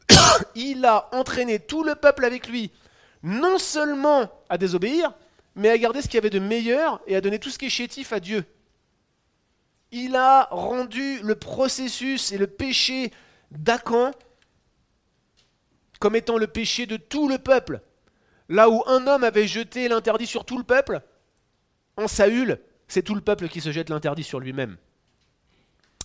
[0.55, 2.71] il a entraîné tout le peuple avec lui,
[3.23, 5.13] non seulement à désobéir,
[5.55, 7.65] mais à garder ce qu'il y avait de meilleur et à donner tout ce qui
[7.65, 8.45] est chétif à Dieu.
[9.91, 13.11] Il a rendu le processus et le péché
[13.51, 14.11] d'Acan
[15.99, 17.81] comme étant le péché de tout le peuple.
[18.51, 21.01] Là où un homme avait jeté l'interdit sur tout le peuple,
[21.95, 24.75] en Saül, c'est tout le peuple qui se jette l'interdit sur lui-même.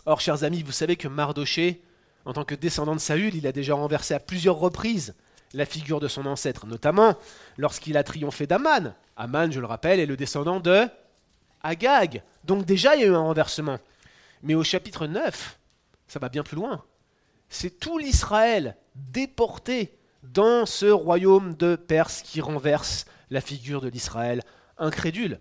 [0.06, 1.82] Or, chers amis, vous savez que Mardoché,
[2.24, 5.16] en tant que descendant de Saül, il a déjà renversé à plusieurs reprises
[5.54, 7.16] la figure de son ancêtre, notamment
[7.58, 8.94] lorsqu'il a triomphé d'Aman.
[9.16, 10.86] Aman, je le rappelle, est le descendant de
[11.64, 12.22] Agag.
[12.44, 13.78] Donc déjà, il y a eu un renversement.
[14.44, 15.58] Mais au chapitre 9,
[16.06, 16.84] ça va bien plus loin
[17.48, 19.98] c'est tout l'Israël déporté
[20.32, 24.42] dans ce royaume de Perse qui renverse la figure de l'Israël
[24.78, 25.40] incrédule.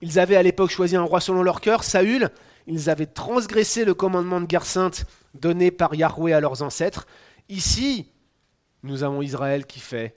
[0.00, 2.30] Ils avaient à l'époque choisi un roi selon leur cœur, Saül.
[2.66, 5.04] Ils avaient transgressé le commandement de guerre sainte
[5.34, 7.06] donné par Yahweh à leurs ancêtres.
[7.48, 8.12] Ici,
[8.82, 10.16] nous avons Israël qui fait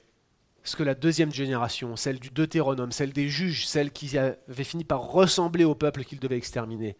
[0.63, 4.83] ce que la deuxième génération, celle du Deutéronome, celle des juges, celle qui avait fini
[4.83, 6.97] par ressembler au peuple qu'ils devaient exterminer.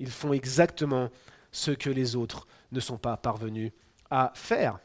[0.00, 1.10] Ils font exactement
[1.52, 3.70] ce que les autres ne sont pas parvenus
[4.10, 4.80] à faire.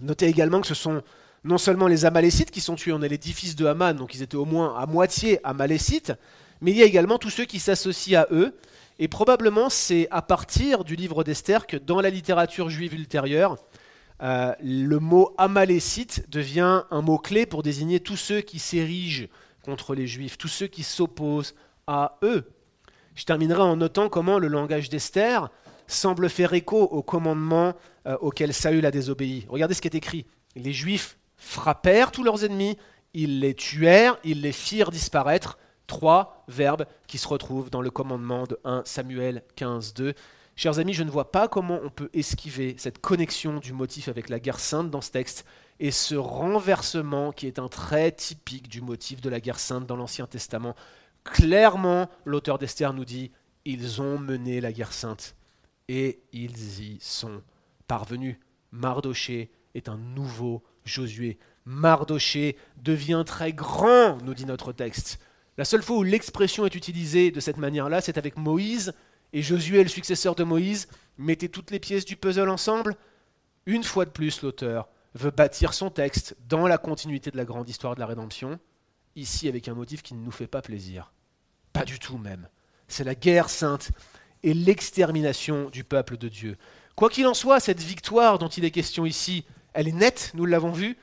[0.00, 1.02] Notez également que ce sont
[1.44, 4.22] non seulement les Amalécites qui sont tués, on est les fils de Haman, donc ils
[4.22, 6.12] étaient au moins à moitié Amalécites,
[6.60, 8.54] mais il y a également tous ceux qui s'associent à eux,
[8.98, 13.58] et probablement c'est à partir du livre d'Esther que dans la littérature juive ultérieure,
[14.22, 19.26] euh, le mot Amalécite devient un mot-clé pour désigner tous ceux qui s'érigent
[19.62, 21.54] contre les Juifs, tous ceux qui s'opposent
[21.86, 22.50] à eux.
[23.14, 25.50] Je terminerai en notant comment le langage d'Esther
[25.86, 27.74] semble faire écho au commandement
[28.06, 29.46] euh, auquel Saül a désobéi.
[29.48, 30.26] Regardez ce qui est écrit.
[30.54, 32.76] Les Juifs frappèrent tous leurs ennemis,
[33.14, 35.58] ils les tuèrent, ils les firent disparaître.
[35.86, 40.14] Trois verbes qui se retrouvent dans le commandement de 1 Samuel 15, 2.
[40.56, 44.28] Chers amis, je ne vois pas comment on peut esquiver cette connexion du motif avec
[44.28, 45.44] la guerre sainte dans ce texte
[45.78, 49.96] et ce renversement qui est un trait typique du motif de la guerre sainte dans
[49.96, 50.74] l'Ancien Testament.
[51.24, 53.30] Clairement, l'auteur d'Esther nous dit,
[53.64, 55.36] ils ont mené la guerre sainte
[55.88, 57.42] et ils y sont
[57.86, 58.36] parvenus.
[58.72, 61.38] Mardoché est un nouveau Josué.
[61.64, 65.18] Mardoché devient très grand, nous dit notre texte.
[65.58, 68.94] La seule fois où l'expression est utilisée de cette manière-là, c'est avec Moïse,
[69.32, 70.86] et Josué est le successeur de Moïse.
[71.18, 72.96] Mettez toutes les pièces du puzzle ensemble.
[73.64, 77.68] Une fois de plus, l'auteur veut bâtir son texte dans la continuité de la grande
[77.68, 78.60] histoire de la rédemption,
[79.16, 81.12] ici avec un motif qui ne nous fait pas plaisir.
[81.72, 82.48] Pas du tout même.
[82.86, 83.90] C'est la guerre sainte
[84.46, 86.56] et l'extermination du peuple de Dieu.
[86.94, 89.44] Quoi qu'il en soit, cette victoire dont il est question ici,
[89.74, 90.96] elle est nette, nous l'avons vu,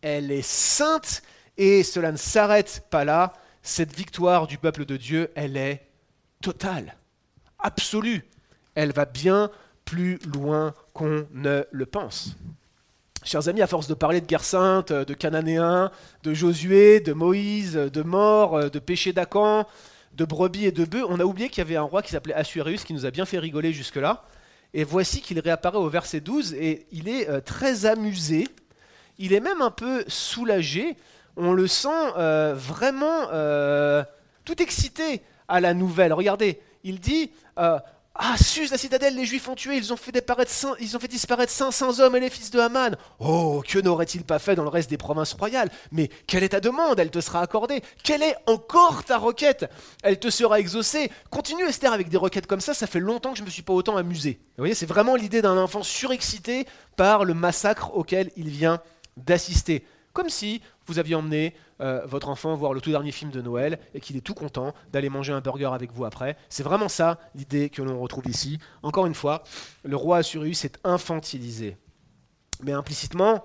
[0.00, 1.22] elle est sainte
[1.58, 3.32] et cela ne s'arrête pas là.
[3.62, 5.84] Cette victoire du peuple de Dieu, elle est
[6.40, 6.94] totale,
[7.58, 8.24] absolue.
[8.76, 9.50] Elle va bien
[9.84, 12.36] plus loin qu'on ne le pense.
[13.24, 15.90] Chers amis, à force de parler de guerre sainte, de Cananéens,
[16.22, 19.66] de Josué, de Moïse, de mort, de péché d'Acan,
[20.14, 22.34] de brebis et de bœufs, on a oublié qu'il y avait un roi qui s'appelait
[22.34, 24.24] Assuérus qui nous a bien fait rigoler jusque-là.
[24.72, 28.48] Et voici qu'il réapparaît au verset 12 et il est euh, très amusé.
[29.18, 30.96] Il est même un peu soulagé.
[31.36, 34.02] On le sent euh, vraiment euh,
[34.44, 36.12] tout excité à la nouvelle.
[36.12, 37.30] Regardez, il dit
[38.16, 40.12] ah, Sus, la citadelle, les Juifs ont tué, ils ont fait,
[40.78, 42.96] ils ont fait disparaître 500 hommes et les fils de Haman.
[43.18, 45.68] Oh, que n'aurait-il pas fait dans le reste des provinces royales?
[45.90, 47.00] Mais quelle est ta demande?
[47.00, 47.82] Elle te sera accordée.
[48.04, 49.68] Quelle est encore ta requête?
[50.04, 51.10] Elle te sera exaucée.
[51.28, 53.62] Continue Esther avec des requêtes comme ça, ça fait longtemps que je ne me suis
[53.62, 54.38] pas autant amusé.
[54.56, 58.80] Vous voyez, c'est vraiment l'idée d'un enfant surexcité par le massacre auquel il vient
[59.16, 59.84] d'assister.
[60.12, 63.78] Comme si vous aviez emmené euh, votre enfant voir le tout dernier film de Noël
[63.94, 66.36] et qu'il est tout content d'aller manger un burger avec vous après.
[66.48, 68.58] C'est vraiment ça l'idée que l'on retrouve ici.
[68.82, 69.42] Encore une fois,
[69.84, 71.76] le roi Assuérus est infantilisé.
[72.62, 73.44] Mais implicitement,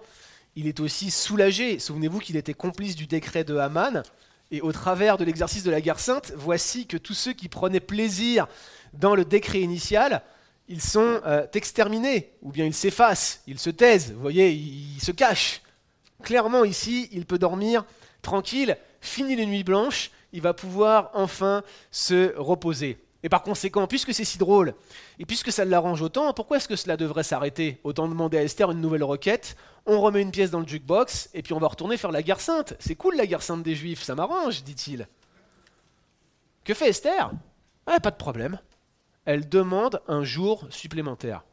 [0.55, 1.79] il est aussi soulagé.
[1.79, 4.03] Souvenez-vous qu'il était complice du décret de Haman.
[4.51, 7.79] Et au travers de l'exercice de la guerre sainte, voici que tous ceux qui prenaient
[7.79, 8.47] plaisir
[8.93, 10.23] dans le décret initial,
[10.67, 15.11] ils sont euh, exterminés, ou bien ils s'effacent, ils se taisent, vous voyez, ils se
[15.11, 15.61] cachent.
[16.23, 17.85] Clairement ici, il peut dormir
[18.21, 22.97] tranquille, fini les nuits blanches, il va pouvoir enfin se reposer.
[23.21, 24.73] Et par conséquent, puisque c'est si drôle,
[25.17, 27.79] et puisque ça l'arrange autant, pourquoi est-ce que cela devrait s'arrêter?
[27.83, 31.41] Autant demander à Esther une nouvelle requête, on remet une pièce dans le jukebox, et
[31.41, 32.75] puis on va retourner faire la guerre sainte.
[32.79, 35.07] C'est cool la guerre sainte des Juifs, ça m'arrange, dit-il.
[36.63, 37.31] Que fait Esther?
[37.85, 38.59] Ah, Pas de problème.
[39.25, 41.43] Elle demande un jour supplémentaire.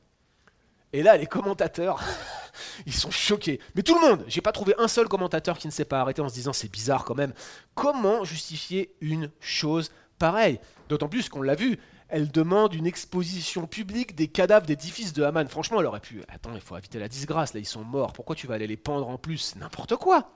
[0.96, 2.02] Et là, les commentateurs,
[2.86, 3.60] ils sont choqués.
[3.74, 6.22] Mais tout le monde, j'ai pas trouvé un seul commentateur qui ne s'est pas arrêté
[6.22, 7.34] en se disant c'est bizarre quand même.
[7.74, 10.58] Comment justifier une chose pareille?
[10.88, 11.78] D'autant plus qu'on l'a vu,
[12.08, 15.46] elle demande une exposition publique des cadavres des de Haman.
[15.48, 16.22] Franchement, elle aurait pu.
[16.28, 18.14] Attends, il faut éviter la disgrâce, là, ils sont morts.
[18.14, 19.54] Pourquoi tu vas aller les pendre en plus?
[19.56, 20.30] N'importe quoi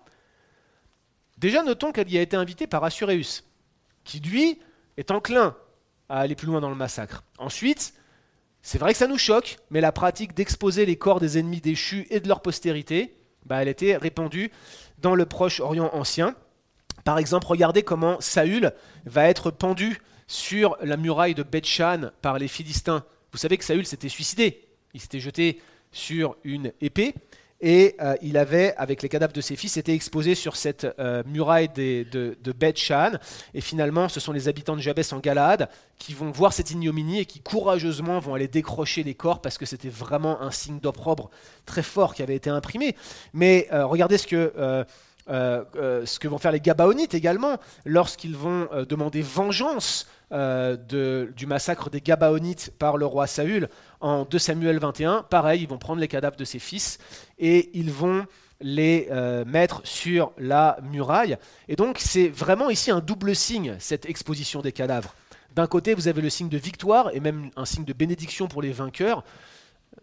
[1.39, 3.45] Déjà, notons qu'elle y a été invitée par Assuréus,
[4.05, 4.61] qui lui
[4.99, 5.57] est enclin
[6.11, 7.23] à aller plus loin dans le massacre.
[7.39, 7.95] Ensuite,
[8.63, 12.07] c'est vrai que ça nous choque, mais la pratique d'exposer les corps des ennemis déchus
[12.11, 13.15] et de leur postérité,
[13.47, 14.51] bah, elle était répandue
[14.99, 16.35] dans le Proche-Orient ancien.
[17.05, 18.73] Par exemple, regardez comment Saül
[19.07, 23.05] va être pendu sur la muraille de Bethshan par les Philistins.
[23.33, 24.69] Vous savez que Saül s'était suicidé.
[24.93, 27.15] Il s'était jeté sur une épée
[27.61, 31.23] et euh, il avait, avec les cadavres de ses fils, été exposé sur cette euh,
[31.27, 32.07] muraille de,
[32.43, 33.13] de Beth Shan.
[33.55, 37.21] Et finalement, ce sont les habitants de Jabès en Galade qui vont voir cette ignominie
[37.21, 41.31] et qui courageusement vont aller décrocher les corps parce que c'était vraiment un signe d'opprobre
[41.67, 42.97] très fort qui avait été imprimé.
[43.35, 44.87] Mais euh, regardez ce que
[45.29, 52.73] ce que vont faire les Gabaonites également, lorsqu'ils vont demander vengeance du massacre des Gabaonites
[52.79, 53.69] par le roi Saül
[54.01, 55.25] en 2 Samuel 21.
[55.29, 56.99] Pareil, ils vont prendre les cadavres de ses fils
[57.39, 58.27] et ils vont
[58.61, 59.09] les
[59.47, 61.37] mettre sur la muraille.
[61.69, 65.15] Et donc c'est vraiment ici un double signe, cette exposition des cadavres.
[65.55, 68.63] D'un côté, vous avez le signe de victoire et même un signe de bénédiction pour
[68.63, 69.25] les vainqueurs.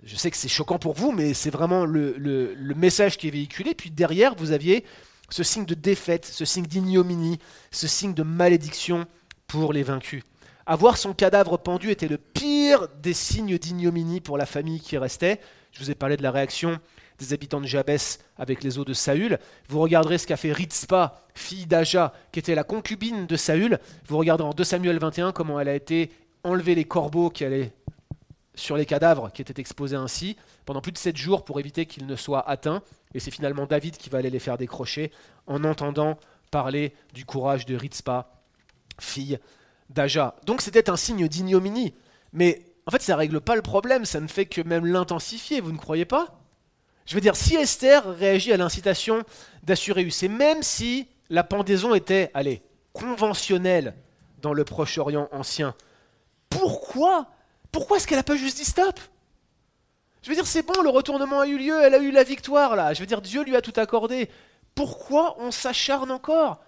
[0.04, 3.32] Je sais que c'est choquant pour vous, mais c'est vraiment le, le, message qui est
[3.32, 3.74] véhiculé.
[3.74, 4.84] Puis derrière, vous aviez
[5.30, 7.40] ce signe de défaite, ce signe d'ignominie,
[7.72, 9.08] ce signe de malédiction
[9.48, 10.24] pour les vaincus.
[10.66, 15.40] Avoir son cadavre pendu était le pire des signes d'ignominie pour la famille qui restait.
[15.72, 16.80] Je vous ai parlé de la réaction
[17.20, 19.40] des habitants de Jabès avec les eaux de Saül.
[19.70, 23.80] Vous regarderez ce qu'a fait Ritzpa, fille d'Aja, qui était la concubine de Saül.
[24.08, 26.12] Vous regarderez en 2 Samuel 21 comment elle a été
[26.44, 27.74] enlever les corbeaux qui allaient
[28.56, 30.36] sur les cadavres qui étaient exposés ainsi
[30.66, 32.82] pendant plus de sept jours pour éviter qu'ils ne soient atteints.
[33.14, 35.12] Et c'est finalement David qui va aller les faire décrocher
[35.46, 36.18] en entendant
[36.52, 38.30] parler du courage de Ritzpa,
[39.00, 39.40] fille
[39.90, 40.36] d'Aja.
[40.46, 41.94] Donc c'était un signe d'ignominie.
[42.34, 45.62] Mais en fait, ça ne règle pas le problème, ça ne fait que même l'intensifier,
[45.62, 46.40] vous ne croyez pas?
[47.06, 49.24] Je veux dire, si Esther réagit à l'incitation
[49.64, 52.62] d'Assuréus, et même si la pendaison était, allez,
[52.94, 53.96] conventionnelle
[54.42, 55.74] dans le Proche-Orient ancien,
[56.50, 57.28] pourquoi?
[57.72, 59.00] Pourquoi est-ce qu'elle n'a pas juste dit stop?
[60.22, 62.76] Je veux dire, c'est bon, le retournement a eu lieu, elle a eu la victoire
[62.76, 62.94] là.
[62.94, 64.30] Je veux dire, Dieu lui a tout accordé.
[64.76, 66.60] Pourquoi on s'acharne encore?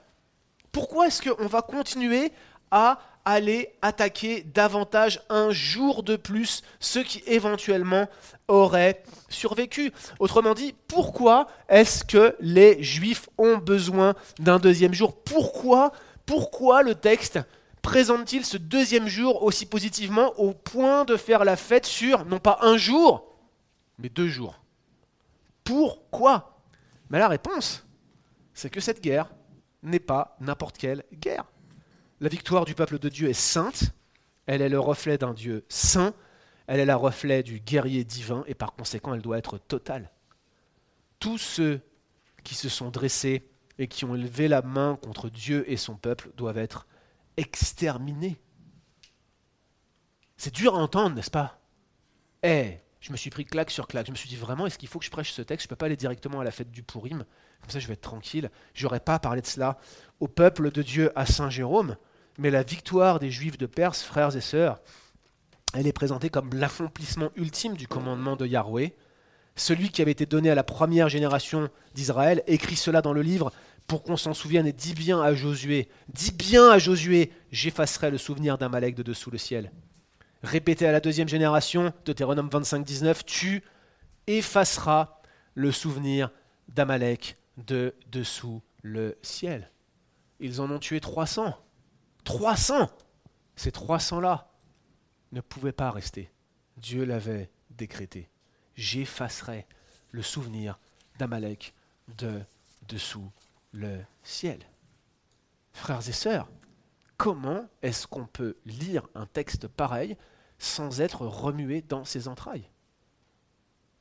[0.72, 2.32] Pourquoi est-ce qu'on va continuer
[2.72, 8.08] à aller attaquer davantage un jour de plus ceux qui éventuellement
[8.48, 9.92] auraient survécu?
[10.20, 15.16] Autrement dit, pourquoi est-ce que les Juifs ont besoin d'un deuxième jour?
[15.24, 15.92] Pourquoi
[16.26, 17.40] Pourquoi le texte
[17.82, 22.60] présente-t-il ce deuxième jour aussi positivement au point de faire la fête sur, non pas
[22.62, 23.26] un jour,
[23.98, 24.60] mais deux jours?
[25.64, 26.60] Pourquoi?
[27.10, 27.86] Mais la réponse,
[28.54, 29.30] c'est que cette guerre
[29.84, 31.46] n'est pas n'importe quelle guerre.
[32.20, 33.94] La victoire du peuple de Dieu est sainte,
[34.46, 36.14] elle est le reflet d'un Dieu saint,
[36.68, 40.12] elle est le reflet du guerrier divin, et par conséquent, elle doit être totale.
[41.20, 41.82] Tous ceux
[42.44, 46.32] qui se sont dressés et qui ont élevé la main contre Dieu et son peuple
[46.36, 46.88] doivent être
[47.38, 48.38] exterminés.
[50.38, 51.62] C'est dur à entendre, n'est-ce pas?
[52.44, 54.08] Eh, je me suis pris claque sur claque.
[54.08, 55.64] Je me suis dit vraiment, est-ce qu'il faut que je prêche ce texte?
[55.64, 57.26] Je ne peux pas aller directement à la fête du Pourim.
[57.62, 58.50] Comme ça, je vais être tranquille.
[58.74, 59.78] Je n'aurais pas parlé de cela
[60.20, 61.96] au peuple de Dieu à Saint Jérôme.
[62.38, 64.80] Mais la victoire des Juifs de Perse, frères et sœurs,
[65.74, 68.96] elle est présentée comme l'accomplissement ultime du commandement de Yahweh.
[69.56, 73.52] Celui qui avait été donné à la première génération d'Israël écrit cela dans le livre
[73.88, 78.18] pour qu'on s'en souvienne et dit bien à Josué, dis bien à Josué, j'effacerai le
[78.18, 79.72] souvenir d'Amalek de dessous le ciel.
[80.44, 83.64] Répété à la deuxième génération, Deutéronome 25, 19, tu
[84.28, 85.20] effaceras
[85.56, 86.32] le souvenir
[86.70, 87.36] d'Amalek
[87.68, 89.72] de dessous le ciel.
[90.40, 91.58] Ils en ont tué 300.
[92.24, 92.90] 300
[93.56, 94.52] Ces 300-là
[95.32, 96.32] ne pouvaient pas rester.
[96.78, 98.30] Dieu l'avait décrété.
[98.76, 99.68] J'effacerai
[100.12, 100.80] le souvenir
[101.18, 101.74] d'Amalek
[102.18, 102.42] de
[102.88, 103.30] dessous
[103.74, 104.60] le ciel.
[105.74, 106.50] Frères et sœurs,
[107.18, 110.18] comment est-ce qu'on peut lire un texte pareil
[110.58, 112.70] sans être remué dans ses entrailles?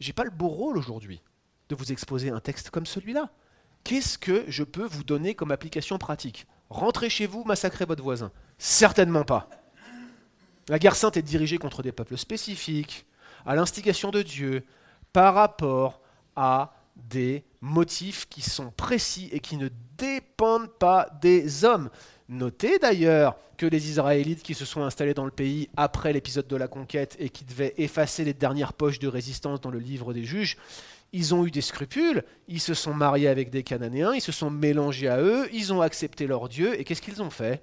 [0.00, 1.20] J'ai pas le beau rôle aujourd'hui
[1.68, 3.30] de vous exposer un texte comme celui-là.
[3.84, 6.46] Qu'est-ce que je peux vous donner comme application pratique?
[6.70, 8.30] Rentrez chez vous, massacrez votre voisin.
[8.58, 9.48] Certainement pas.
[10.68, 13.06] La guerre sainte est dirigée contre des peuples spécifiques,
[13.46, 14.64] à l'instigation de Dieu,
[15.12, 16.02] par rapport
[16.36, 21.90] à des motifs qui sont précis et qui ne dépendent pas des hommes.
[22.28, 26.56] Notez d'ailleurs que les Israélites qui se sont installés dans le pays après l'épisode de
[26.56, 30.24] la conquête et qui devaient effacer les dernières poches de résistance dans le livre des
[30.24, 30.58] juges,
[31.12, 34.50] ils ont eu des scrupules, ils se sont mariés avec des Cananéens, ils se sont
[34.50, 37.62] mélangés à eux, ils ont accepté leur Dieu, et qu'est-ce qu'ils ont fait?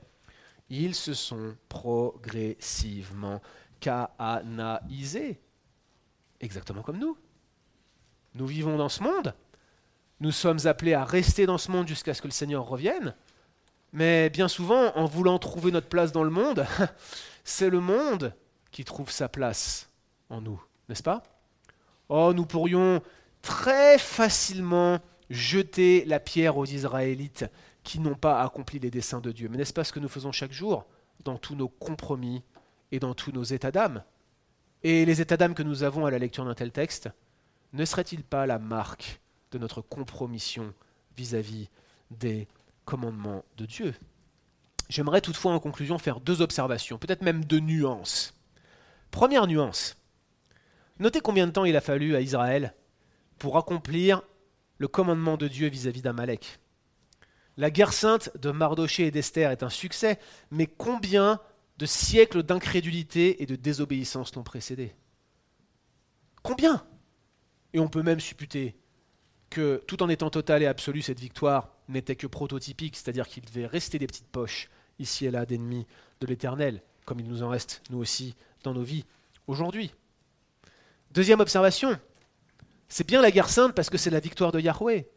[0.70, 3.42] Ils se sont progressivement
[3.80, 5.40] canaïsés.
[6.40, 7.18] Exactement comme nous.
[8.34, 9.34] Nous vivons dans ce monde,
[10.20, 13.16] nous sommes appelés à rester dans ce monde jusqu'à ce que le Seigneur revienne,
[13.94, 16.66] mais bien souvent, en voulant trouver notre place dans le monde,
[17.44, 18.34] c'est le monde
[18.72, 19.90] qui trouve sa place
[20.30, 21.24] en nous, n'est-ce pas?
[22.10, 23.02] Oh, nous pourrions
[23.46, 27.46] très facilement jeter la pierre aux Israélites
[27.84, 29.48] qui n'ont pas accompli les desseins de Dieu.
[29.50, 30.88] Mais n'est-ce pas ce que nous faisons chaque jour
[31.24, 32.44] dans tous nos compromis
[32.92, 34.04] et dans tous nos états d'âme?
[34.82, 37.10] Et les états d'âme que nous avons à la lecture d'un tel texte,
[37.74, 39.22] ne serait-il pas la marque
[39.52, 40.74] de notre compromission
[41.16, 41.70] vis-à-vis
[42.10, 42.48] des
[42.84, 43.94] commandements de Dieu?
[44.90, 48.34] J'aimerais toutefois en conclusion faire deux observations, peut-être même deux nuances.
[49.12, 49.98] Première nuance,
[50.98, 52.74] notez combien de temps il a fallu à Israël
[53.38, 54.22] pour accomplir
[54.78, 56.60] le commandement de Dieu vis-à-vis d'Amalek.
[57.58, 60.20] La guerre sainte de Mardoché et d'Esther est un succès,
[60.52, 61.40] mais combien
[61.78, 64.94] de siècles d'incrédulité et de désobéissance l'ont précédé?
[66.44, 66.86] Combien?
[67.74, 68.76] Et on peut même supputer
[69.50, 73.68] que, tout en étant total et absolu, cette victoire n'était que prototypique, c'est-à-dire qu'il devait
[73.68, 74.70] rester des petites poches
[75.00, 75.86] ici et là d'ennemis
[76.20, 79.06] de l'Éternel, comme il nous en reste, nous aussi, dans nos vies
[79.48, 79.94] aujourd'hui.
[81.12, 81.98] Deuxième observation,
[82.88, 85.08] c'est bien la guerre sainte parce que c'est la victoire de Yahweh.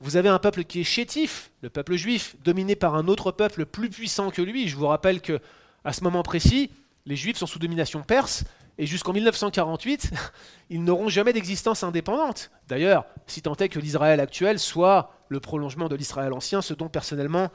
[0.00, 3.66] Vous avez un peuple qui est chétif, le peuple juif, dominé par un autre peuple
[3.66, 4.68] plus puissant que lui.
[4.68, 5.40] Je vous rappelle que
[5.84, 6.70] à ce moment précis,
[7.06, 8.44] les Juifs sont sous domination perse
[8.78, 10.10] et jusqu'en 1948,
[10.70, 12.50] ils n'auront jamais d'existence indépendante.
[12.68, 16.88] D'ailleurs, si tant est que l'Israël actuel soit le prolongement de l'Israël ancien, ce dont
[16.88, 17.50] personnellement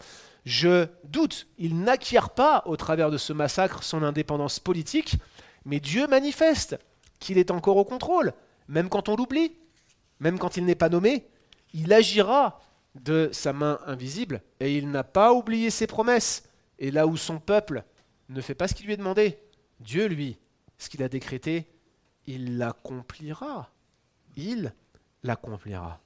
[0.45, 1.47] je doute.
[1.57, 5.15] Il n'acquiert pas, au travers de ce massacre, son indépendance politique,
[5.65, 6.77] mais Dieu manifeste
[7.19, 8.33] qu'il est encore au contrôle
[8.67, 9.53] même quand on l'oublie,
[10.19, 11.27] même quand il n'est pas nommé,
[11.73, 12.61] il agira
[12.95, 16.49] de sa main invisible et il n'a pas oublié ses promesses.
[16.79, 17.83] Et là où son peuple
[18.29, 19.39] ne fait pas ce qu'il lui est demandé,
[19.79, 20.39] Dieu, lui,
[20.77, 21.67] ce qu'il a décrété,
[22.25, 23.71] il l'accomplira.
[24.35, 24.73] Il
[25.23, 25.99] l'accomplira.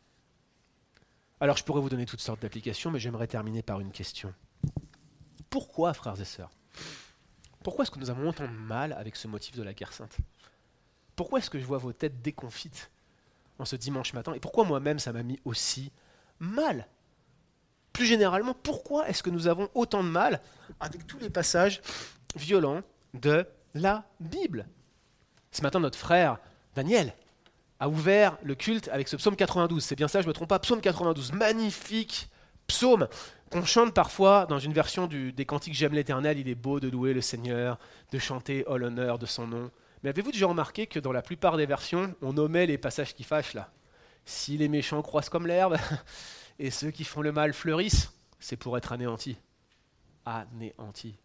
[1.39, 4.33] Alors je pourrais vous donner toutes sortes d'applications, mais j'aimerais terminer par une question.
[5.49, 6.51] Pourquoi, frères et sœurs
[7.63, 10.17] Pourquoi est-ce que nous avons autant de mal avec ce motif de la guerre sainte?
[11.19, 12.89] Pourquoi est-ce que je vois vos têtes déconfites
[13.57, 15.91] en ce dimanche matin Et pourquoi moi-même ça m'a mis aussi
[16.39, 16.87] mal
[17.91, 20.39] Plus généralement, pourquoi est-ce que nous avons autant de mal
[20.79, 21.81] avec tous les passages
[22.37, 24.65] violents de la Bible
[25.51, 26.37] Ce matin, notre frère
[26.73, 27.13] Daniel
[27.81, 29.83] a ouvert le culte avec ce psaume 92.
[29.83, 30.59] C'est bien ça, je ne me trompe pas.
[30.59, 32.29] Psaume 92, magnifique
[32.67, 33.09] psaume.
[33.51, 37.13] qu'on chante parfois dans une version des cantiques J'aime l'éternel, il est beau de louer
[37.13, 37.77] le Seigneur,
[38.13, 39.69] de chanter oh l'honneur de son nom.
[40.03, 43.23] Mais avez-vous déjà remarqué que dans la plupart des versions, on nommait les passages qui
[43.23, 43.71] fâchent là?
[44.25, 45.77] Si les méchants croissent comme l'herbe
[46.59, 49.37] et ceux qui font le mal fleurissent, c'est pour être anéantis.
[50.25, 51.17] Anéantis.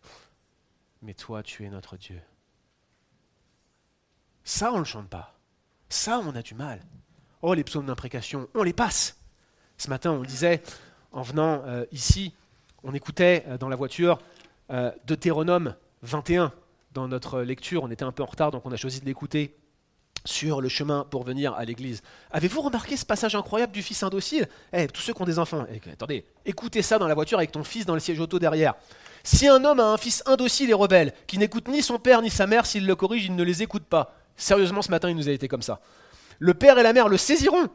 [1.02, 2.20] Mais toi, tu es notre Dieu.
[4.42, 5.38] Ça, on ne le chante pas.
[5.88, 6.80] Ça, on a du mal.
[7.42, 9.20] Oh, les psaumes d'imprécation, on les passe.
[9.76, 10.62] Ce matin, on disait,
[11.12, 12.34] en venant euh, ici,
[12.82, 14.18] on écoutait euh, dans la voiture
[14.70, 16.52] euh, Deutéronome 21
[16.94, 17.82] dans notre lecture.
[17.82, 19.56] On était un peu en retard, donc on a choisi de l'écouter
[20.24, 22.02] sur le chemin pour venir à l'église.
[22.30, 24.48] Avez-vous remarqué ce passage incroyable du fils indocile?
[24.72, 27.52] Eh, tous ceux qui ont des enfants, eh, attendez, écoutez ça dans la voiture avec
[27.52, 28.74] ton fils dans le siège auto derrière.
[29.22, 32.30] Si un homme a un fils indocile et rebelle, qui n'écoute ni son père ni
[32.30, 34.14] sa mère, s'il le corrige, il ne les écoute pas.
[34.36, 35.80] Sérieusement, ce matin, il nous a été comme ça.
[36.38, 37.68] Le père et la mère le saisiront.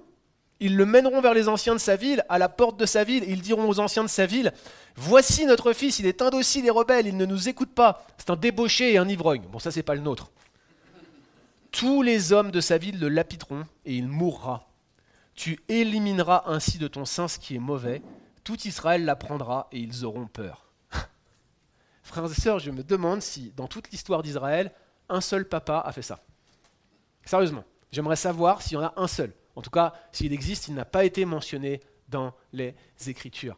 [0.59, 3.23] Ils le mèneront vers les anciens de sa ville, à la porte de sa ville,
[3.23, 4.53] et ils diront aux anciens de sa ville
[4.95, 8.05] Voici notre fils, il est indocile et rebelle, il ne nous écoute pas.
[8.17, 9.43] C'est un débauché et un ivrogne.
[9.49, 10.31] Bon, ça, c'est pas le nôtre.
[11.71, 14.67] Tous les hommes de sa ville le lapideront, et il mourra.
[15.35, 18.01] Tu élimineras ainsi de ton sein ce qui est mauvais.
[18.43, 20.65] Tout Israël l'apprendra, et ils auront peur.
[22.03, 24.73] Frères et sœurs, je me demande si, dans toute l'histoire d'Israël,
[25.07, 26.19] un seul papa a fait ça.
[27.23, 29.31] Sérieusement, j'aimerais savoir s'il y en a un seul.
[29.59, 32.73] En tout cas, s'il existe, il n'a pas été mentionné dans les
[33.07, 33.57] Écritures.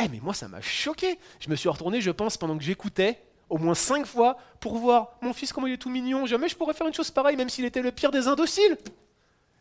[0.00, 1.18] Eh, mais moi, ça m'a choqué.
[1.40, 5.16] Je me suis retourné, je pense, pendant que j'écoutais, au moins cinq fois, pour voir
[5.20, 6.24] mon fils, comment il est tout mignon.
[6.24, 8.78] Jamais je pourrais faire une chose pareille, même s'il était le pire des indociles.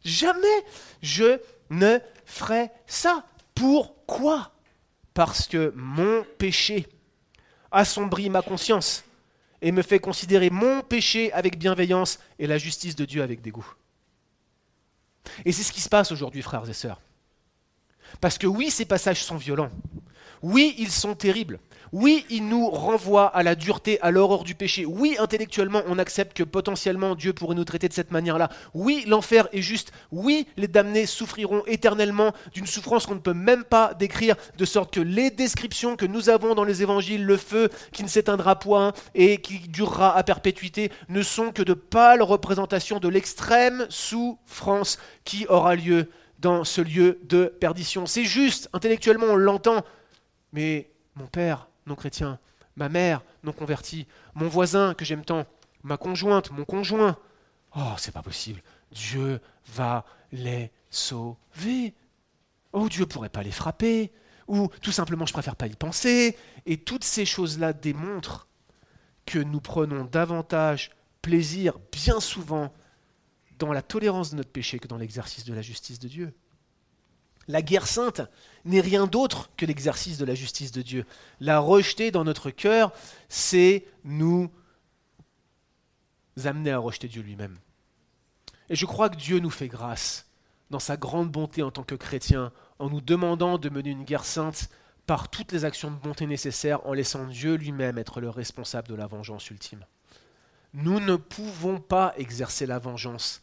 [0.04, 0.64] Jamais
[1.02, 1.40] je
[1.72, 3.26] ne ferais ça.
[3.56, 4.52] Pourquoi?
[5.16, 6.86] Parce que mon péché
[7.72, 9.04] assombrit ma conscience
[9.64, 13.74] et me fait considérer mon péché avec bienveillance et la justice de Dieu avec dégoût.
[15.46, 17.02] Et c'est ce qui se passe aujourd'hui, frères et sœurs.
[18.22, 19.70] Parce que oui, ces passages sont violents.
[20.42, 21.60] Oui, ils sont terribles.
[21.92, 24.86] Oui, ils nous renvoient à la dureté, à l'horreur du péché.
[24.86, 28.50] Oui, intellectuellement, on accepte que potentiellement Dieu pourrait nous traiter de cette manière-là.
[28.74, 29.92] Oui, l'enfer est juste.
[30.12, 34.94] Oui, les damnés souffriront éternellement d'une souffrance qu'on ne peut même pas décrire, de sorte
[34.94, 38.94] que les descriptions que nous avons dans les évangiles, le feu qui ne s'éteindra point
[39.16, 45.46] et qui durera à perpétuité, ne sont que de pâles représentations de l'extrême souffrance qui
[45.48, 46.10] aura lieu
[46.40, 48.06] dans ce lieu de perdition.
[48.06, 49.84] C'est juste, intellectuellement on l'entend,
[50.54, 52.40] mais mon père non chrétien,
[52.76, 55.46] ma mère non convertie, mon voisin que j'aime tant,
[55.84, 57.18] ma conjointe, mon conjoint.
[57.76, 58.62] Oh, c'est pas possible.
[58.92, 61.94] Dieu va les sauver.
[62.72, 64.12] Oh, Dieu pourrait pas les frapper.
[64.48, 66.38] Ou tout simplement, je préfère pas y penser.
[66.66, 68.48] Et toutes ces choses-là démontrent
[69.26, 70.90] que nous prenons davantage
[71.22, 72.74] plaisir, bien souvent,
[73.60, 76.34] dans la tolérance de notre péché que dans l'exercice de la justice de Dieu.
[77.50, 78.22] La guerre sainte
[78.64, 81.06] n'est rien d'autre que l'exercice de la justice de Dieu.
[81.40, 82.94] La rejeter dans notre cœur,
[83.28, 84.52] c'est nous
[86.46, 87.58] amener à rejeter Dieu lui-même.
[88.70, 90.28] Et je crois que Dieu nous fait grâce
[90.70, 94.26] dans sa grande bonté en tant que chrétien, en nous demandant de mener une guerre
[94.26, 94.70] sainte
[95.08, 98.94] par toutes les actions de bonté nécessaires, en laissant Dieu lui-même être le responsable de
[98.94, 99.84] la vengeance ultime.
[100.76, 103.42] Nous ne pouvons pas exercer la vengeance,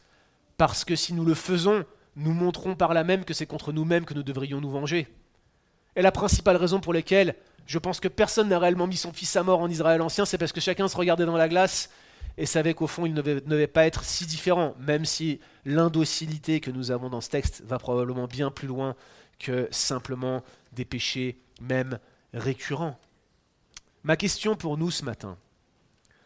[0.56, 1.84] parce que si nous le faisons,
[2.16, 5.06] nous montrons par là même que c'est contre nous-mêmes que nous devrions nous venger.
[5.94, 7.36] Et la principale raison pour laquelle
[7.66, 10.38] je pense que personne n'a réellement mis son fils à mort en Israël ancien, c'est
[10.38, 11.90] parce que chacun se regardait dans la glace
[12.38, 16.70] et savait qu'au fond il ne devait, pas être si différent, même si l'indocilité que
[16.70, 18.94] nous avons dans ce texte va probablement bien plus loin
[19.38, 20.42] que simplement
[20.72, 21.98] des péchés, même
[22.32, 22.98] récurrents.
[24.04, 25.36] Ma question pour nous ce matin,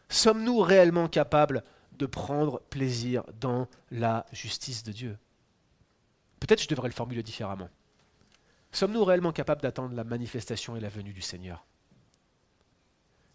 [0.08, 1.64] sommes-nous réellement capables
[1.98, 5.16] de prendre plaisir dans la justice de Dieu?
[6.40, 7.68] Peut-être je devrais le formuler différemment.
[8.72, 11.64] Sommes-nous réellement capables d'attendre la manifestation et la venue du Seigneur?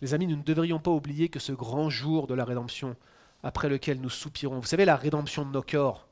[0.01, 2.95] Les amis, nous ne devrions pas oublier que ce grand jour de la rédemption,
[3.43, 6.07] après lequel nous soupirons, vous savez, la rédemption de nos corps,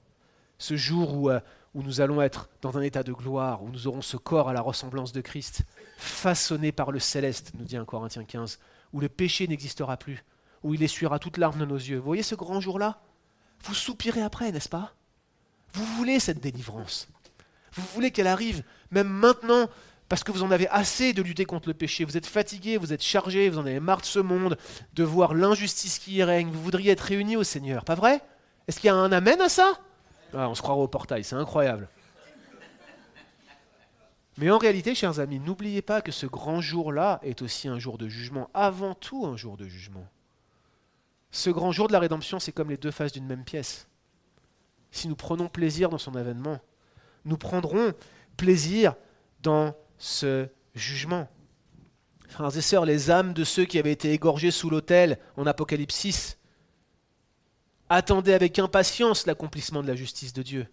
[0.57, 1.39] ce jour où, euh,
[1.73, 4.61] nous allons être dans un état de gloire, où nous aurons ce corps à la
[4.61, 5.63] ressemblance de Christ,
[5.97, 8.59] façonné par le céleste, nous dit un Corinthiens 15,
[8.93, 10.23] où le péché n'existera plus,
[10.61, 11.97] où il essuiera toute larme de nos yeux.
[11.97, 13.01] Vous voyez ce grand jour-là?
[13.63, 14.93] Vous soupirez après, n'est-ce pas?
[15.73, 17.07] Vous voulez cette délivrance.
[17.73, 19.69] Vous voulez qu'elle arrive même maintenant
[20.09, 22.05] parce que vous en avez assez de lutter contre le péché.
[22.05, 24.57] Vous êtes fatigué, vous êtes chargé, vous en avez marre de ce monde,
[24.93, 26.51] de voir l'injustice qui y règne.
[26.51, 28.21] Vous voudriez être réunis au Seigneur, pas vrai?
[28.67, 29.79] Est-ce qu'il y a un amen à ça?
[30.33, 31.89] Ah, On se croira au portail, c'est incroyable.
[34.37, 37.97] Mais en réalité, chers amis, n'oubliez pas que ce grand jour-là est aussi un jour
[37.97, 40.07] de jugement, avant tout un jour de jugement.
[41.31, 43.87] Ce grand jour de la rédemption, c'est comme les deux faces d'une même pièce
[44.93, 46.61] si nous prenons plaisir dans son avènement.
[47.25, 47.93] Nous prendrons
[48.37, 48.95] plaisir
[49.41, 51.27] dans ce jugement.
[52.29, 55.95] Frères et sœurs, les âmes de ceux qui avaient été égorgés sous l'autel en Apocalypse
[55.95, 56.37] 6
[57.89, 60.67] attendaient avec impatience l'accomplissement de la justice de Dieu.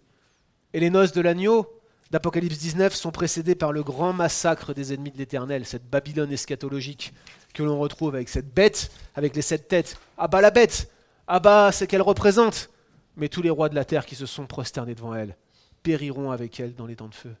[0.73, 1.67] Et les noces de l'agneau
[2.11, 7.13] d'Apocalypse 19 sont précédées par le grand massacre des ennemis de l'Éternel, cette Babylone eschatologique
[7.53, 9.97] que l'on retrouve avec cette bête, avec les sept têtes.
[10.17, 10.89] Ah bah la bête
[11.27, 12.69] Ah bah c'est qu'elle représente
[13.15, 15.35] Mais tous les rois de la terre qui se sont prosternés devant elle
[15.83, 17.35] périront avec elle dans les temps de feu.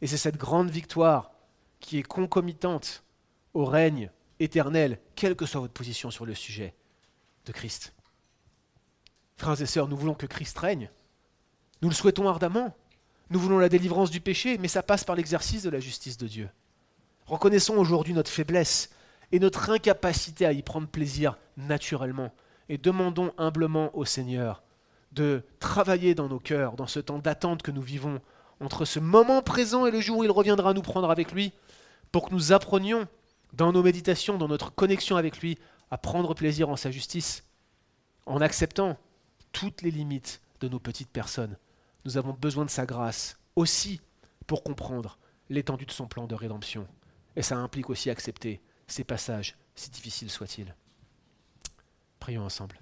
[0.00, 1.32] Et c'est cette grande victoire
[1.80, 3.02] qui est concomitante
[3.54, 6.74] au règne éternel, quelle que soit votre position sur le sujet
[7.46, 7.94] de Christ.
[9.36, 10.90] Frères et sœurs, nous voulons que Christ règne.
[11.82, 12.74] Nous le souhaitons ardemment.
[13.30, 16.26] Nous voulons la délivrance du péché, mais ça passe par l'exercice de la justice de
[16.26, 16.50] Dieu.
[17.26, 18.90] Reconnaissons aujourd'hui notre faiblesse
[19.32, 22.32] et notre incapacité à y prendre plaisir naturellement,
[22.68, 24.62] et demandons humblement au Seigneur
[25.12, 28.20] de travailler dans nos cœurs, dans ce temps d'attente que nous vivons,
[28.60, 31.52] entre ce moment présent et le jour où il reviendra nous prendre avec lui,
[32.12, 33.08] pour que nous apprenions
[33.52, 35.58] dans nos méditations, dans notre connexion avec lui,
[35.90, 37.44] à prendre plaisir en sa justice,
[38.26, 38.96] en acceptant
[39.52, 41.56] toutes les limites de nos petites personnes.
[42.04, 44.00] Nous avons besoin de sa grâce aussi
[44.46, 46.86] pour comprendre l'étendue de son plan de rédemption.
[47.36, 50.74] Et ça implique aussi accepter ces passages, si difficiles soient-ils.
[52.18, 52.78] Prions ensemble.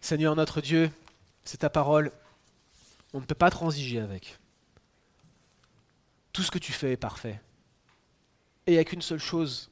[0.00, 0.90] Seigneur notre Dieu,
[1.44, 2.12] c'est ta parole,
[3.12, 4.38] on ne peut pas transiger avec.
[6.32, 7.40] Tout ce que tu fais est parfait.
[8.66, 9.70] Et il n'y a qu'une seule chose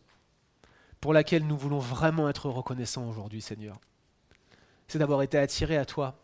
[1.00, 3.78] pour laquelle nous voulons vraiment être reconnaissants aujourd'hui, Seigneur.
[4.88, 6.18] C'est d'avoir été attirés à toi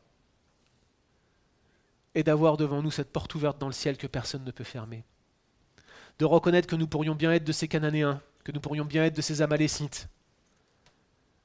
[2.15, 5.05] et d'avoir devant nous cette porte ouverte dans le ciel que personne ne peut fermer.
[6.19, 9.17] De reconnaître que nous pourrions bien être de ces Cananéens, que nous pourrions bien être
[9.17, 10.09] de ces Amalécites.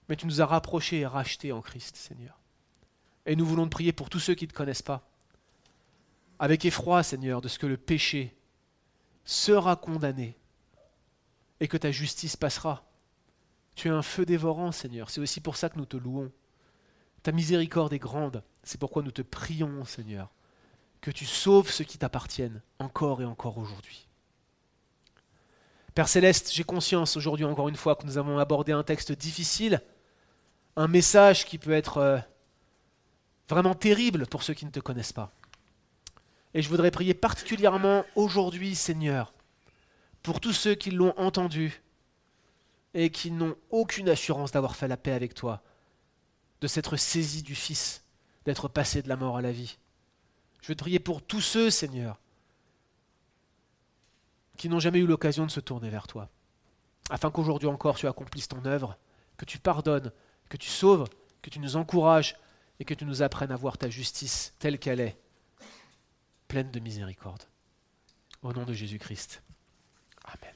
[0.09, 2.39] Mais tu nous as rapprochés et rachetés en Christ, Seigneur.
[3.27, 5.07] Et nous voulons te prier pour tous ceux qui ne te connaissent pas.
[6.39, 8.35] Avec effroi, Seigneur, de ce que le péché
[9.25, 10.37] sera condamné
[11.59, 12.85] et que ta justice passera.
[13.75, 15.09] Tu es un feu dévorant, Seigneur.
[15.09, 16.31] C'est aussi pour ça que nous te louons.
[17.21, 18.43] Ta miséricorde est grande.
[18.63, 20.31] C'est pourquoi nous te prions, Seigneur,
[21.01, 24.07] que tu sauves ceux qui t'appartiennent encore et encore aujourd'hui.
[25.93, 29.81] Père céleste, j'ai conscience aujourd'hui encore une fois que nous avons abordé un texte difficile,
[30.75, 32.19] un message qui peut être euh,
[33.49, 35.31] vraiment terrible pour ceux qui ne te connaissent pas.
[36.53, 39.33] Et je voudrais prier particulièrement aujourd'hui, Seigneur,
[40.23, 41.81] pour tous ceux qui l'ont entendu
[42.93, 45.61] et qui n'ont aucune assurance d'avoir fait la paix avec toi,
[46.61, 48.03] de s'être saisis du Fils,
[48.45, 49.77] d'être passés de la mort à la vie.
[50.61, 52.19] Je veux te prier pour tous ceux, Seigneur,
[54.57, 56.29] qui n'ont jamais eu l'occasion de se tourner vers toi,
[57.09, 58.97] afin qu'aujourd'hui encore tu accomplisses ton œuvre,
[59.37, 60.11] que tu pardonnes,
[60.49, 61.07] que tu sauves,
[61.41, 62.35] que tu nous encourages
[62.79, 65.17] et que tu nous apprennes à voir ta justice telle qu'elle est,
[66.47, 67.43] pleine de miséricorde.
[68.41, 69.41] Au nom de Jésus-Christ.
[70.23, 70.55] Amen.